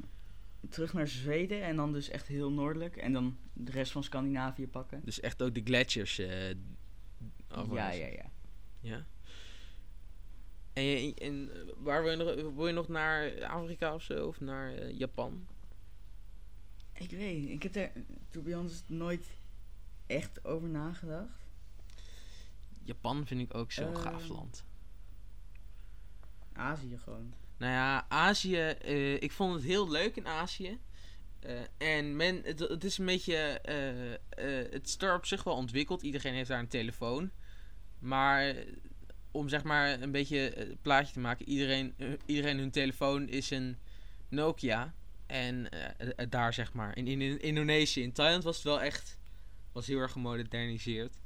[0.69, 2.97] terug naar Zweden en dan dus echt heel noordelijk.
[2.97, 5.01] En dan de rest van Scandinavië pakken.
[5.05, 6.19] Dus echt ook de gletsjers.
[6.19, 6.49] eh
[7.71, 8.31] ja, ja, ja.
[8.81, 9.07] Ja.
[10.73, 14.27] En, je, en waar wil je, nog, wil je nog naar Afrika of zo?
[14.27, 15.47] Of naar eh, Japan?
[16.93, 17.49] Ik weet.
[17.49, 17.93] Ik heb daar,
[18.31, 19.27] to be honest, nooit
[20.07, 21.39] echt over nagedacht.
[22.83, 24.33] Japan vind ik ook zo'n gaaf Ehm.
[24.33, 24.65] land.
[26.53, 27.33] Azië gewoon.
[27.61, 28.57] Nou ja, Azië.
[28.57, 30.79] eh, ik vond het heel leuk in Azië.
[31.41, 33.35] Eh, en men, het, is een beetje.
[33.37, 36.03] eh, het is op zich wel ontwikkeld.
[36.03, 37.31] Iedereen heeft daar een telefoon.
[37.99, 38.55] Maar
[39.31, 41.49] om zeg maar een beetje het plaatje te maken.
[41.49, 41.95] Iedereen,
[42.27, 43.77] iedereen hun telefoon is een
[44.29, 44.95] Nokia.
[45.27, 45.69] En
[46.29, 46.97] daar zeg maar.
[46.97, 48.03] In, in, Indonesië.
[48.03, 49.19] In Thailand was het wel echt.
[49.73, 51.21] Was heel erg gemoderniseerd.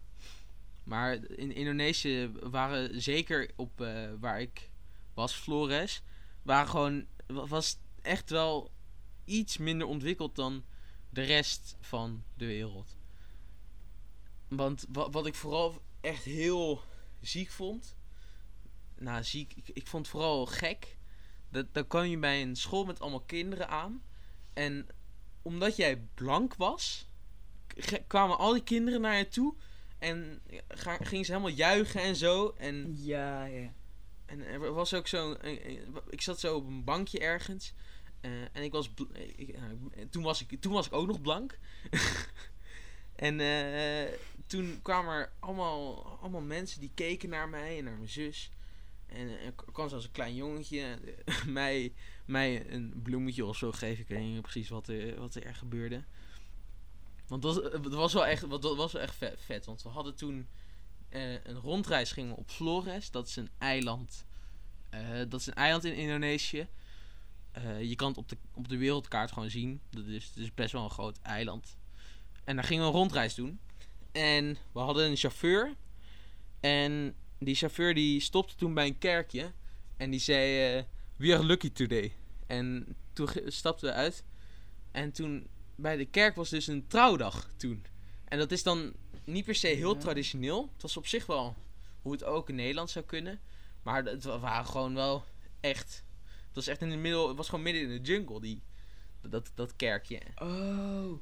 [0.85, 3.87] Maar in Indonesië waren zeker op
[4.21, 4.71] waar ik
[5.15, 6.03] was, Flores.
[6.45, 7.07] Waren gewoon.
[7.27, 8.71] wa- Was echt wel
[9.25, 10.65] iets minder ontwikkeld dan
[11.11, 12.97] de rest van de wereld.
[14.49, 16.83] Want wa- wat ik vooral echt heel
[17.21, 17.97] ziek vond.
[18.99, 19.53] Nou, ziek.
[19.55, 20.97] Ik, ik vond het vooral gek.
[21.51, 24.03] Dat, dan kwam je bij een school met allemaal kinderen aan.
[24.53, 24.87] En
[25.43, 27.09] omdat jij blank was,
[28.07, 29.55] kwamen al die kinderen naar je toe.
[29.99, 30.41] En
[31.01, 32.55] gingen ze helemaal juichen en zo.
[32.59, 33.73] En Ja, ja.
[34.27, 35.37] En er was ook zo.
[36.09, 37.73] Ik zat zo op een bankje ergens.
[38.21, 38.91] eh, en ik was.
[38.97, 41.59] nou, toen, was ik, toen was ik ook nog blank.
[43.17, 44.13] en eh,
[44.47, 48.51] toen kwamen er allemaal, allemaal mensen die keken naar mij en naar mijn zus.
[49.07, 51.93] En eh, er kwam zelfs een klein jongetje eh, mij,
[52.27, 54.03] mij een bloemetje of zo geven.
[54.03, 56.05] Ik weet niet precies wat er, wat er gebeurde.
[57.27, 59.65] Want dat, was- het was wel echt, dat was wel echt vet, vet.
[59.67, 60.45] Want we hadden toen eh,
[61.15, 63.11] een rondreis gingen we op Flores.
[63.11, 64.25] Dat is een eiland.
[64.91, 66.67] eh, dat is een eiland in Indonesië.
[67.53, 69.81] Eh, je kan het op de, op de wereldkaart gewoon zien.
[69.91, 71.77] Dat is, het is best wel een groot eiland.
[72.45, 73.61] En daar gingen we een rondreis doen.
[74.13, 75.75] En we hadden een chauffeur.
[76.61, 79.53] En die chauffeur die stopte toen bij een kerkje.
[79.97, 80.85] En die zei: eh,
[81.17, 82.13] We are lucky today.
[82.47, 84.25] En toen stapten we uit.
[84.91, 85.47] En toen
[85.77, 87.85] bij de kerk was dus een trouwdag toen.
[88.25, 88.93] En dat is dan
[89.25, 90.01] niet per se heel Ja.
[90.01, 90.71] traditioneel.
[90.73, 91.57] Het was op zich wel
[92.03, 93.41] hoe het ook in Nederland zou kunnen.
[93.83, 95.25] Maar het wa- waren gewoon wel
[95.61, 96.05] echt.
[96.47, 97.29] Het was echt in het middel.
[97.29, 98.63] Het was gewoon midden in de jungle, die,
[99.21, 100.21] dat, dat kerkje.
[100.37, 101.13] Oh.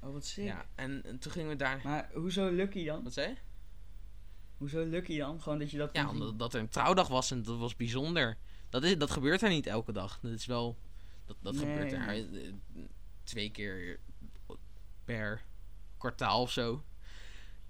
[0.00, 0.44] Oh, wat sick.
[0.44, 1.80] Ja, en, en toen gingen we daar.
[1.84, 3.02] Maar hoezo lucky dan?
[3.02, 3.36] Wat zei je?
[4.56, 5.42] Hoezo lucky dan?
[5.42, 8.36] Gewoon dat je dat Ja, omdat dat er een trouwdag was en dat was bijzonder.
[8.68, 10.18] Dat, is, dat gebeurt er niet elke dag.
[10.22, 10.76] Dat is wel.
[11.26, 12.24] Dat, dat Nee, gebeurt er eh,
[13.22, 14.00] twee keer
[15.04, 15.44] per
[15.98, 16.84] kwartaal of zo.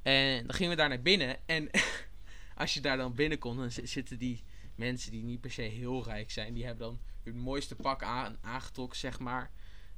[0.02, 1.36] En dan gingen we daar naar binnen.
[1.46, 1.70] En
[2.56, 4.42] als je daar dan binnenkomt, dan zi- zitten die
[4.74, 6.54] mensen die niet per se heel rijk zijn.
[6.54, 9.50] Die hebben dan hun mooiste pak aan, aangetrokken, zeg maar.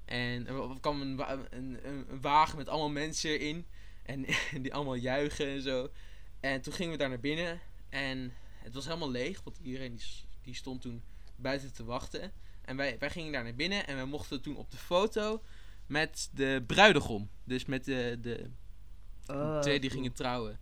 [0.04, 1.20] En er wa- kwam een,
[1.50, 3.66] een, een, wagen met allemaal mensen erin.
[4.02, 4.26] En
[4.62, 5.90] die allemaal juichen en zo.
[6.40, 7.60] En toen gingen we daar naar binnen.
[7.88, 10.04] En het was helemaal leeg, want iedereen die,
[10.42, 11.02] die stond toen
[11.36, 12.32] buiten te wachten.
[12.62, 15.42] En wij, wij gingen daar naar binnen en we mochten toen op de foto
[15.86, 17.30] met de bruidegom.
[17.44, 18.50] Dus met de, de
[19.34, 20.58] Oh, twee die gingen trouwen.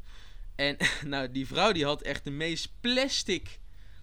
[0.55, 3.59] En nou, die vrouw die had echt de meest plastic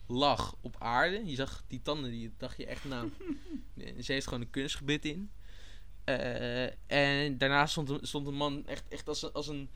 [0.08, 1.22] lach op aarde.
[1.26, 3.10] Je zag die tanden, die dacht je echt, nou,
[4.04, 5.32] ze heeft gewoon een kunstgebit in.
[6.04, 9.70] Eh, en daarna stond, een- stond een man echt, echt als een, als een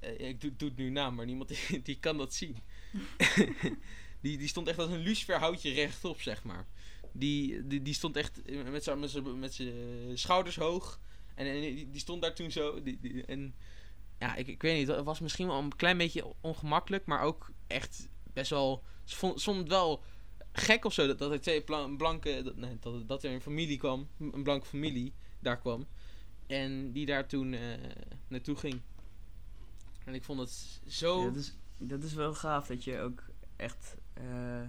[0.00, 2.56] eh, ik doe, doe het nu na, maar niemand die, die kan dat zien.
[4.20, 6.66] die, die stond echt als een luciferhoutje rechtop, zeg maar.
[7.12, 8.40] Die, die, die stond echt
[8.70, 11.00] met zijn met zijn- met zijn schouders hoog.
[11.34, 12.82] En, en die, die stond daar toen zo.
[12.82, 13.54] Die, die, en
[14.18, 17.50] ja, ik, ik weet niet, het was misschien wel een klein beetje ongemakkelijk, maar ook
[17.66, 18.82] echt best wel.
[19.04, 20.02] Vond, het wel
[20.52, 22.42] gek of zo dat, dat er twee bla- blanke.
[22.42, 25.86] Dat, nee, dat, dat er een familie kwam, een blanke familie daar kwam.
[26.46, 27.60] En die daar toen eh,
[28.28, 28.80] naartoe ging.
[30.04, 31.24] En ik vond het zo.
[31.24, 33.24] Dat, is, dat is wel gaaf dat je ook
[33.56, 34.62] echt eh,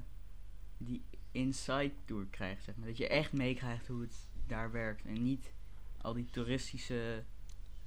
[0.77, 2.87] die inside tour krijgt, zeg maar.
[2.87, 5.05] Dat je echt meekrijgt hoe het daar werkt.
[5.05, 5.53] En niet
[6.01, 7.23] al die toeristische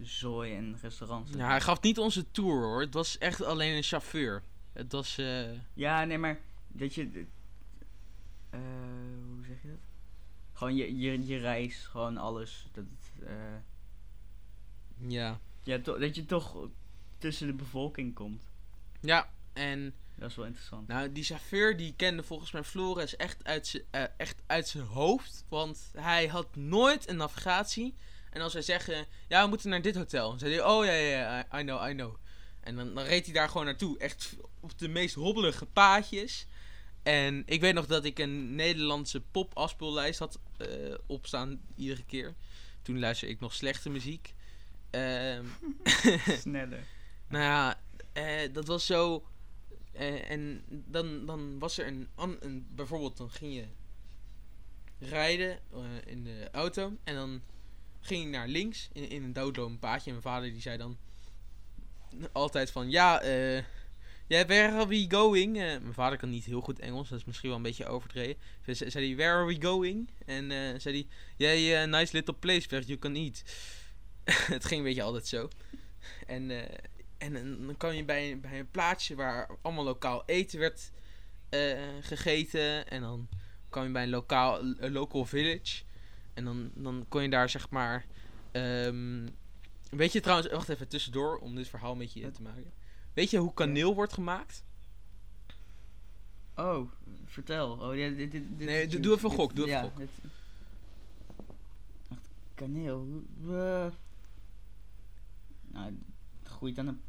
[0.03, 1.31] zooi en restaurants.
[1.33, 2.81] Ja, hij gaf niet onze tour hoor.
[2.81, 4.43] Het was echt alleen een chauffeur.
[4.73, 5.19] Het was.
[5.19, 6.39] eh, Ja, nee, maar
[6.69, 7.27] dat je...
[8.51, 8.61] eh,
[9.27, 9.79] hoe zeg je dat?
[10.53, 12.69] Gewoon je, je, je reis, gewoon alles.
[12.73, 12.85] Dat,
[13.27, 13.33] eh,
[14.97, 15.41] ja.
[15.63, 16.69] ja, dat je toch
[17.19, 18.43] tussen de bevolking komt.
[19.01, 19.95] Ja, en.
[20.15, 20.89] Dat is wel interessant.
[20.89, 23.83] Nou, die chauffeur die kende volgens mij Flores echt uit zijn
[24.17, 25.45] echt uit zijn hoofd.
[25.49, 27.95] Want hij had nooit een navigatie.
[28.31, 30.39] En als wij zeggen, ja, we moeten naar dit hotel.
[30.39, 32.15] Zei hij, oh ja, ja, ja, I know, I know.
[32.61, 33.99] En dan, dan reed hij daar gewoon naartoe.
[33.99, 36.47] Echt op de meest hobbelige paadjes.
[37.03, 40.69] En ik weet nog dat ik een Nederlandse pop-afspeellijst had eh,
[41.07, 42.35] opstaan iedere keer.
[42.83, 44.35] Toen luisterde ik nog slechte muziek.
[44.91, 45.45] Ehm
[46.41, 46.85] Sneller.
[47.29, 47.81] nou ja,
[48.13, 49.27] eh, dat was zo.
[49.93, 52.67] eh, en dan, dan was er een, een.
[52.71, 53.65] Bijvoorbeeld, dan ging je
[54.99, 55.59] rijden
[56.05, 56.97] in de auto.
[57.05, 57.43] En dan
[58.01, 60.05] ging je naar links in, een doodloop paadje.
[60.11, 60.99] En mijn vader die zei dan
[62.33, 63.63] altijd van ja, eh.
[64.27, 65.57] Where are we going?
[65.57, 68.41] Eh, mijn vader kan niet heel goed Engels, dat is misschien wel een beetje overdreven.
[68.65, 70.11] Ze ze- zei hij, where are we going?
[70.27, 73.43] En eh zei hij, yeah, yeah, nice little place where you can eat.
[74.55, 75.49] het ging een beetje altijd zo.
[76.27, 76.79] En, eh,
[77.19, 80.91] en, en dan kwam je bij, bij een plaatsje waar allemaal lokaal eten werd
[82.01, 82.89] gegeten.
[82.89, 83.29] En dan
[83.69, 85.83] kwam je bij een lokaal, local village.
[86.41, 88.07] En dan, dan kon je daar zeg maar...
[88.53, 89.29] ehm,
[89.91, 92.73] weet je trouwens, wacht even tussendoor om dit verhaal met je te maken.
[93.15, 94.65] Weet je hoe kaneel wordt gemaakt?
[96.57, 96.91] Oh,
[97.27, 97.73] vertel.
[97.73, 100.09] Oh, ja, dit, dit, dit, Nee, doe- even dit- gok, doe even ja, gok.
[102.55, 103.07] kaneel.
[105.73, 105.97] nou,
[106.43, 107.01] het groeit aan een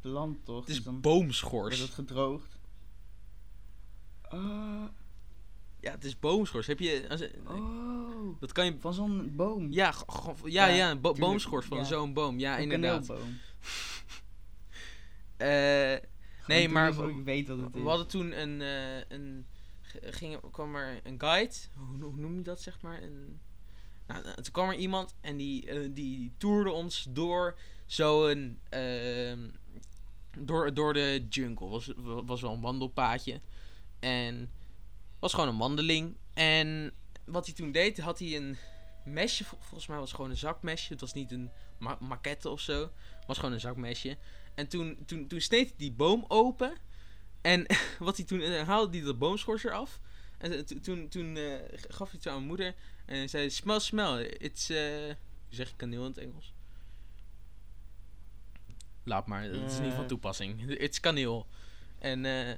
[0.00, 0.60] plant, toch?
[0.60, 1.62] Het is Dus boomschors.
[1.78, 2.58] wordt het gedroogd.
[4.22, 4.84] Ah,
[5.82, 6.66] Ja, het is boomschors.
[6.66, 7.06] Heb je...
[7.08, 8.74] Als, oh, Dat kan je...
[8.78, 9.72] van zo'n boom.
[9.72, 9.94] Ja,
[10.44, 11.84] ja, Ja, ja, een bo- boomschors van ja.
[11.84, 12.38] zo'n boom.
[12.38, 13.06] Ja, een inderdaad.
[13.06, 13.38] kaneelboom.
[15.38, 16.00] Gewoon
[16.46, 17.84] nee, maar ik weet wat het we is.
[17.86, 19.46] hadden toen een, eh, een
[20.02, 23.02] ging, kwam er een guide, hoe, hoe noem je dat zeg maar?
[23.02, 23.40] Een,
[24.06, 29.48] nou, eh, toen kwam er iemand en die, die toerde ons door zo'n, ehm,
[30.38, 31.68] door, door de jungle.
[31.68, 31.92] Was,
[32.24, 33.40] was wel een wandelpaadje
[34.00, 34.50] en
[35.22, 36.16] was gewoon een wandeling.
[36.34, 36.92] En
[37.24, 38.56] wat hij toen deed, had hij een
[39.04, 40.92] mesje, vol- volgens mij was het gewoon een zakmesje.
[40.92, 42.80] Het was niet een ma maquette of zo,
[43.16, 44.16] het was gewoon een zakmesje.
[44.54, 46.72] En toen, toen, toen sneed hij die boom open.
[47.40, 47.66] En
[47.98, 50.00] wat hij toen eh, haalde hij de boomschors eraf.
[50.38, 52.74] En to- toen, toen eh, gaf hij het aan mijn moeder.
[53.06, 54.22] En zei: Smell, smell.
[54.24, 54.68] It's.
[54.68, 55.16] hoe
[55.48, 56.54] zeg je kaneel in het Engels?
[59.04, 60.70] Laat maar, dat is niet van toepassing.
[60.70, 61.46] It's kaneel.
[61.98, 62.56] En eh,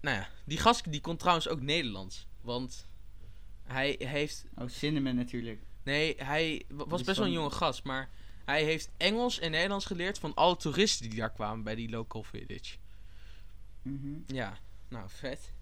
[0.00, 2.26] nou ja, die gast die kon trouwens ook Nederlands.
[2.40, 2.86] Want
[3.62, 5.60] hij heeft Oh, cinnamon natuurlijk.
[5.82, 8.10] Nee, hij wa- was best wel een jonge gast, maar
[8.44, 12.22] hij heeft Engels en Nederlands geleerd van alle toeristen die daar kwamen bij die local
[12.22, 12.76] village.
[13.82, 14.18] Mhm.
[14.26, 15.52] Ja, nou, vet.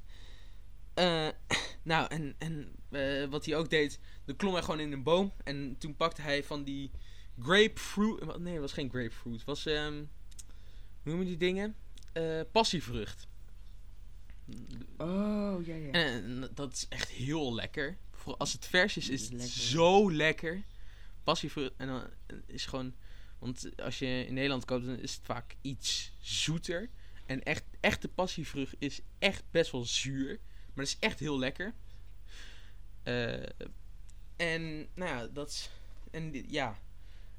[0.94, 1.28] Eh,
[1.82, 5.32] nou, en, en eh, wat hij ook deed, dan klom hij gewoon in een boom
[5.44, 6.90] en toen pakte hij van die
[7.42, 9.94] grapefruit, nee, het was geen grapefruit, het was, ehm,
[11.02, 11.76] hoe noem je die dingen?
[12.12, 13.26] Eh, passievrucht.
[14.96, 15.90] Oh, ja, ja.
[15.92, 17.96] En dat is echt heel lekker.
[18.12, 19.48] Voor als het vers is, is het Lekker.
[19.48, 20.62] zo lekker.
[21.24, 21.72] Passievrucht.
[21.76, 22.02] En dan
[22.46, 22.94] is gewoon.
[23.38, 26.88] Want als je in Nederland koopt, dan is het vaak iets zoeter.
[27.26, 30.38] En echt, echte passievrucht is echt best wel zuur.
[30.74, 31.74] Maar het is echt heel lekker.
[33.02, 33.42] Eh,
[34.36, 35.70] en nou ja, dat is.
[36.10, 36.78] En ja.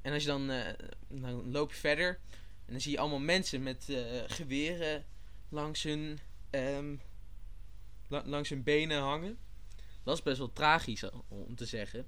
[0.02, 0.50] En als je dan.
[0.50, 2.18] eh, dan loop je verder.
[2.66, 5.04] En dan zie je allemaal mensen met eh, geweren
[5.48, 6.18] langs hun,
[6.50, 6.96] ehm,
[8.08, 9.38] la- langs hun benen hangen.
[10.02, 12.06] Dat is best wel tragisch om te zeggen.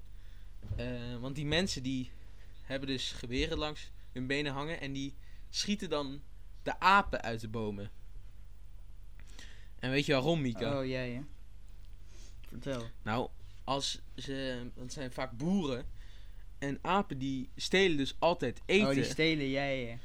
[0.75, 2.11] Eh, want die mensen die
[2.61, 5.15] hebben dus geweren langs hun benen hangen en die
[5.49, 6.21] schieten dan
[6.63, 7.91] de apen uit de bomen.
[9.79, 10.79] En weet je waarom, Mika?
[10.79, 11.21] Oh, jij, hè?
[12.47, 12.89] Vertel.
[13.03, 13.29] Nou,
[13.63, 15.85] als ze, want het zijn vaak boeren.
[16.59, 18.87] En apen die stelen dus altijd eten.
[18.87, 19.97] Oh, die stelen jij, hè?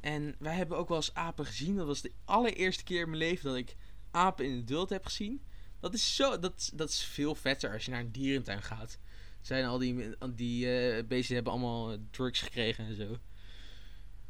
[0.00, 1.76] En wij hebben ook wel eens apen gezien.
[1.76, 3.76] Dat was de allereerste keer in mijn leven dat ik
[4.10, 5.42] apen in het wild heb gezien.
[5.80, 8.98] Dat is, zo, dat, dat is veel vetter als je naar een dierentuin gaat.
[9.40, 13.18] Zijn al die, die eh, beesten hebben allemaal eh, drugs gekregen en zo.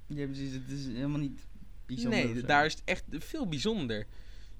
[0.06, 0.52] Ja, precies.
[0.52, 1.46] Het is helemaal niet
[1.86, 2.24] bijzonder.
[2.24, 4.06] nee, daar is het echt veel bijzonder.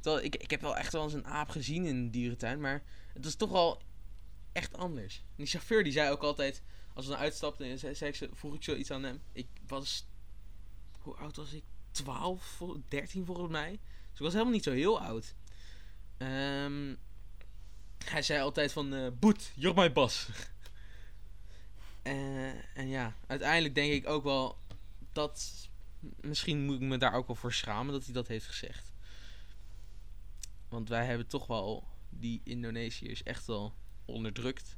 [0.00, 2.82] Terwijl ik, ik heb wel echt wel eens een aap gezien in een dierentuin, maar
[3.12, 3.82] het was toch wel
[4.52, 5.16] echt anders.
[5.16, 6.62] En die chauffeur die zei ook altijd,
[6.94, 9.20] als we dan uitstapten, en zei, zei ik vroeg ik zoiets aan hem.
[9.32, 10.06] Ik was,
[11.06, 11.62] hoe oud was ik?
[11.90, 13.70] 12, vol- 13 volgens mij.
[13.70, 15.34] Dus ik was helemaal niet zo heel oud.
[16.16, 16.94] Ehm,
[18.04, 20.28] hij zei altijd van, eh Boet, you're my boss.
[22.02, 24.58] Eh, en ja, uiteindelijk denk ik ook wel
[25.12, 25.68] dat
[26.20, 28.92] misschien moet ik me daar ook wel voor schamen dat hij dat heeft gezegd.
[30.68, 34.76] Want wij hebben toch wel die Indonesiërs echt wel onderdrukt.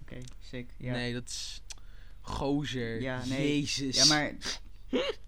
[0.00, 0.74] Oké, sick.
[0.78, 0.92] Ja.
[0.92, 1.62] Nee, dat is
[2.22, 3.00] gozer.
[3.00, 3.58] Ja, nee.
[3.60, 3.96] Jezus.
[3.96, 4.34] Ja, maar...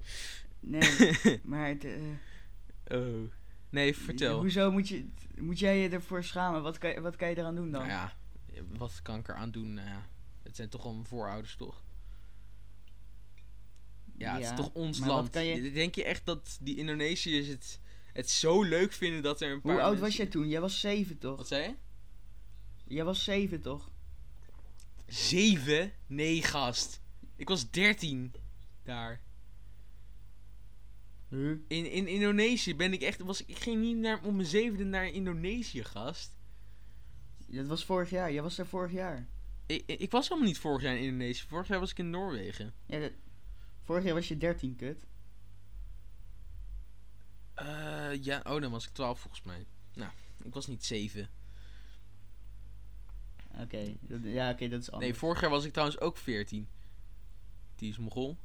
[0.67, 1.69] Nee, maar...
[1.69, 3.31] Het, eh, oh.
[3.71, 4.39] Nee, vertel.
[4.41, 6.63] Hoezo moet, je, moet jij je ervoor schamen?
[6.63, 7.87] Wat kan, je- wat kan je eraan doen dan?
[7.87, 8.13] Nou ja,
[8.77, 9.75] wat kan ik eraan doen?
[9.75, 10.07] Nou ja,
[10.43, 11.83] het zijn toch wel mijn voorouders, toch?
[14.17, 15.31] Ja, het is toch ons maar wat land.
[15.31, 17.81] kan je- Denk je echt dat die Indonesiërs het,
[18.13, 20.49] het zo leuk vinden dat er een paar Hoe oud was jij toen?
[20.49, 21.37] Jij was zeven, toch?
[21.37, 21.75] Wat zei je?
[22.95, 23.91] Jij was zeven, toch?
[25.07, 25.93] Zeven?
[26.07, 27.01] Nee, gast.
[27.37, 28.35] Ik was 13
[28.83, 29.21] daar.
[31.29, 31.51] Huh?
[31.69, 33.21] In, in Indonesië ben ik echt.
[33.21, 36.35] Was, ik ging niet naar, om mijn zevende naar Indonesië, gast.
[37.47, 38.33] Dat was vorig jaar.
[38.33, 39.29] Jij was daar vorig jaar.
[39.67, 41.47] Ik, ik was helemaal niet vorig jaar in Indonesië.
[41.49, 42.75] Vorig jaar was ik in Noorwegen.
[42.87, 43.13] Ja, dat-
[43.83, 45.07] vorig jaar was je 13, kut.
[47.55, 49.67] Eh, ja, oh, dan was ik 12 volgens mij.
[49.95, 50.11] Nou,
[50.45, 51.29] ik was niet 7.
[53.61, 55.11] Oké, ja, oké, dat is anders.
[55.11, 56.69] Nee, vorig jaar was ik trouwens ook 14.
[57.77, 58.37] Die is Mogol.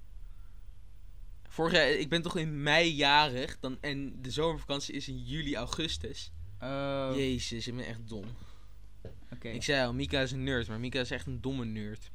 [1.48, 3.60] Vorig jaar, ik ben toch in mei jarig.
[3.60, 6.32] Dan, en de zomervakantie is in juli, augustus.
[6.62, 8.26] Oh, Jezus, ik ben echt dom.
[9.32, 9.50] oké.
[9.50, 12.12] Ik zei al, Mika is een nerd, maar Mika is echt een domme nerd.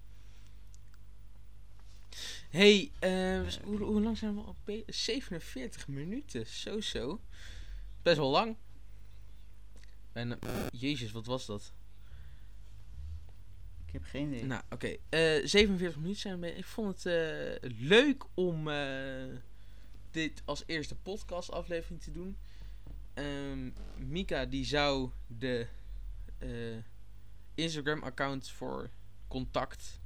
[2.49, 4.95] hey, eh, hoe, hoe lang zijn we al bezig?
[4.95, 7.21] 47 minuten, zo zo.
[8.03, 8.57] Best wel lang.
[10.13, 10.39] En,
[10.73, 11.73] jezus, wat was dat?
[13.95, 14.45] Ik heb geen idee.
[14.45, 14.97] Nou, oké.
[15.09, 16.55] eh 47 minuten zijn we.
[16.57, 19.25] Ik vond het eh, leuk om eh,
[20.11, 22.37] dit als eerste podcast aflevering te doen.
[23.15, 25.67] Ehm, Mika die zou de
[26.39, 26.49] eh,
[27.55, 28.91] Instagram account voor
[29.29, 30.01] contact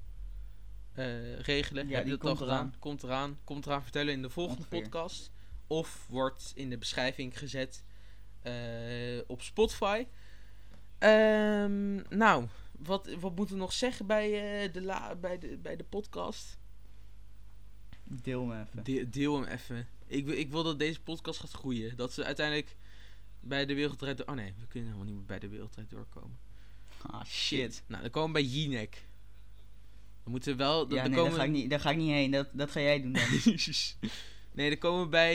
[1.39, 1.89] regelen.
[1.89, 2.57] Ja, Heb je die dat al komt gedaan?
[2.59, 2.74] eraan.
[2.78, 3.39] Komt eraan.
[3.45, 4.82] Komt eraan vertellen in de volgende Ongeveer.
[4.82, 5.30] podcast.
[5.66, 7.84] Of wordt in de beschrijving gezet
[9.26, 10.07] op Spotify.
[10.99, 12.47] Ehm, nou,
[12.79, 16.59] wat, wat moeten we nog zeggen bij, eh, de, la, bij, de, bij de podcast?
[18.05, 18.85] Deel me even.
[18.85, 19.87] De- deel hem even.
[20.07, 21.97] Ik, wil- ik wil dat deze podcast gaat groeien.
[21.97, 22.76] Dat ze uiteindelijk
[23.41, 24.16] bij de wereldrijd...
[24.16, 26.39] door- Oh nee, we kunnen helemaal niet meer bij de wereldrijd doorkomen.
[27.03, 27.83] Ah, Shit.
[27.87, 29.05] Nou, dan komen we bij Jinek.
[30.22, 30.87] Dan moeten we wel...
[30.87, 32.31] Dan, Ja, dan nee, komen daar ga, ik niet, daar ga ik niet heen.
[32.31, 33.22] Dat, dat ga jij doen dan.
[34.53, 35.35] nee, dan komen we bij...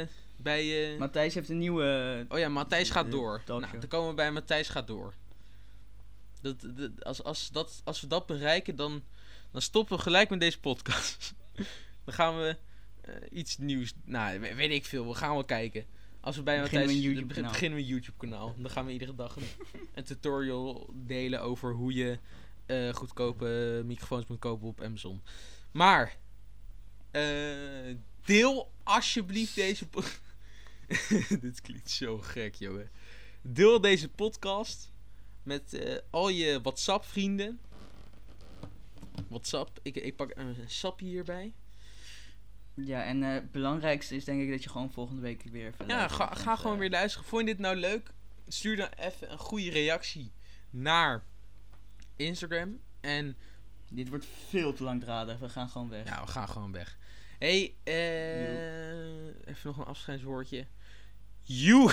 [0.00, 2.26] eh, bij eh, Matthijs heeft een nieuwe...
[2.28, 3.42] Oh ja, Matthijs gaat door.
[3.46, 5.14] Nou, dan komen we bij Matthijs gaat door.
[6.44, 9.02] Dat, dat, als, als, dat, als we dat bereiken, dan,
[9.50, 11.34] dan stoppen we gelijk met deze podcast.
[12.04, 12.56] dan gaan we
[13.00, 13.92] eh, iets nieuws...
[14.04, 15.06] Nou, we- weet ik veel.
[15.08, 15.84] We gaan wel kijken.
[16.20, 17.00] Als we bij Beginnen we een
[17.72, 18.54] een YouTube-kanaal.
[18.58, 19.46] Dan gaan we iedere dag een,
[19.94, 22.18] een tutorial delen over hoe je
[22.66, 25.22] eh, goedkope microfoons moet kopen op Amazon.
[25.70, 26.16] Maar...
[27.10, 29.86] eh, deel alsjeblieft deze...
[31.40, 32.90] Dit klinkt zo gek, jongen.
[33.42, 34.92] Deel deze podcast
[35.44, 37.60] met eh, al je WhatsApp-vrienden.
[39.28, 39.78] WhatsApp.
[39.82, 41.54] Ik, ik pak een sapje hierbij.
[42.74, 45.86] Ja, en eh, het belangrijkste is denk ik dat je gewoon volgende week weer even
[45.86, 47.28] Ja, ga, ga gewoon eh, weer luisteren.
[47.28, 48.12] Vond je dit nou leuk?
[48.48, 50.32] Stuur dan even een goede reactie
[50.70, 51.24] naar
[52.16, 52.80] Instagram.
[53.00, 53.36] En
[53.90, 55.38] Dit wordt veel te langdradig.
[55.38, 56.06] We gaan gewoon weg.
[56.08, 56.98] ja, we gaan gewoon weg.
[57.38, 57.74] hey,
[59.44, 60.66] even nog een afscheidswoordje.
[61.42, 61.90] You.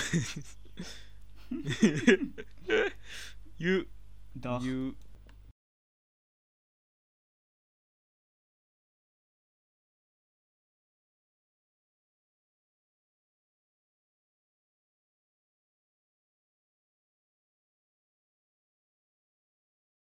[3.62, 3.86] you.
[4.38, 4.62] Dag.
[4.62, 4.96] You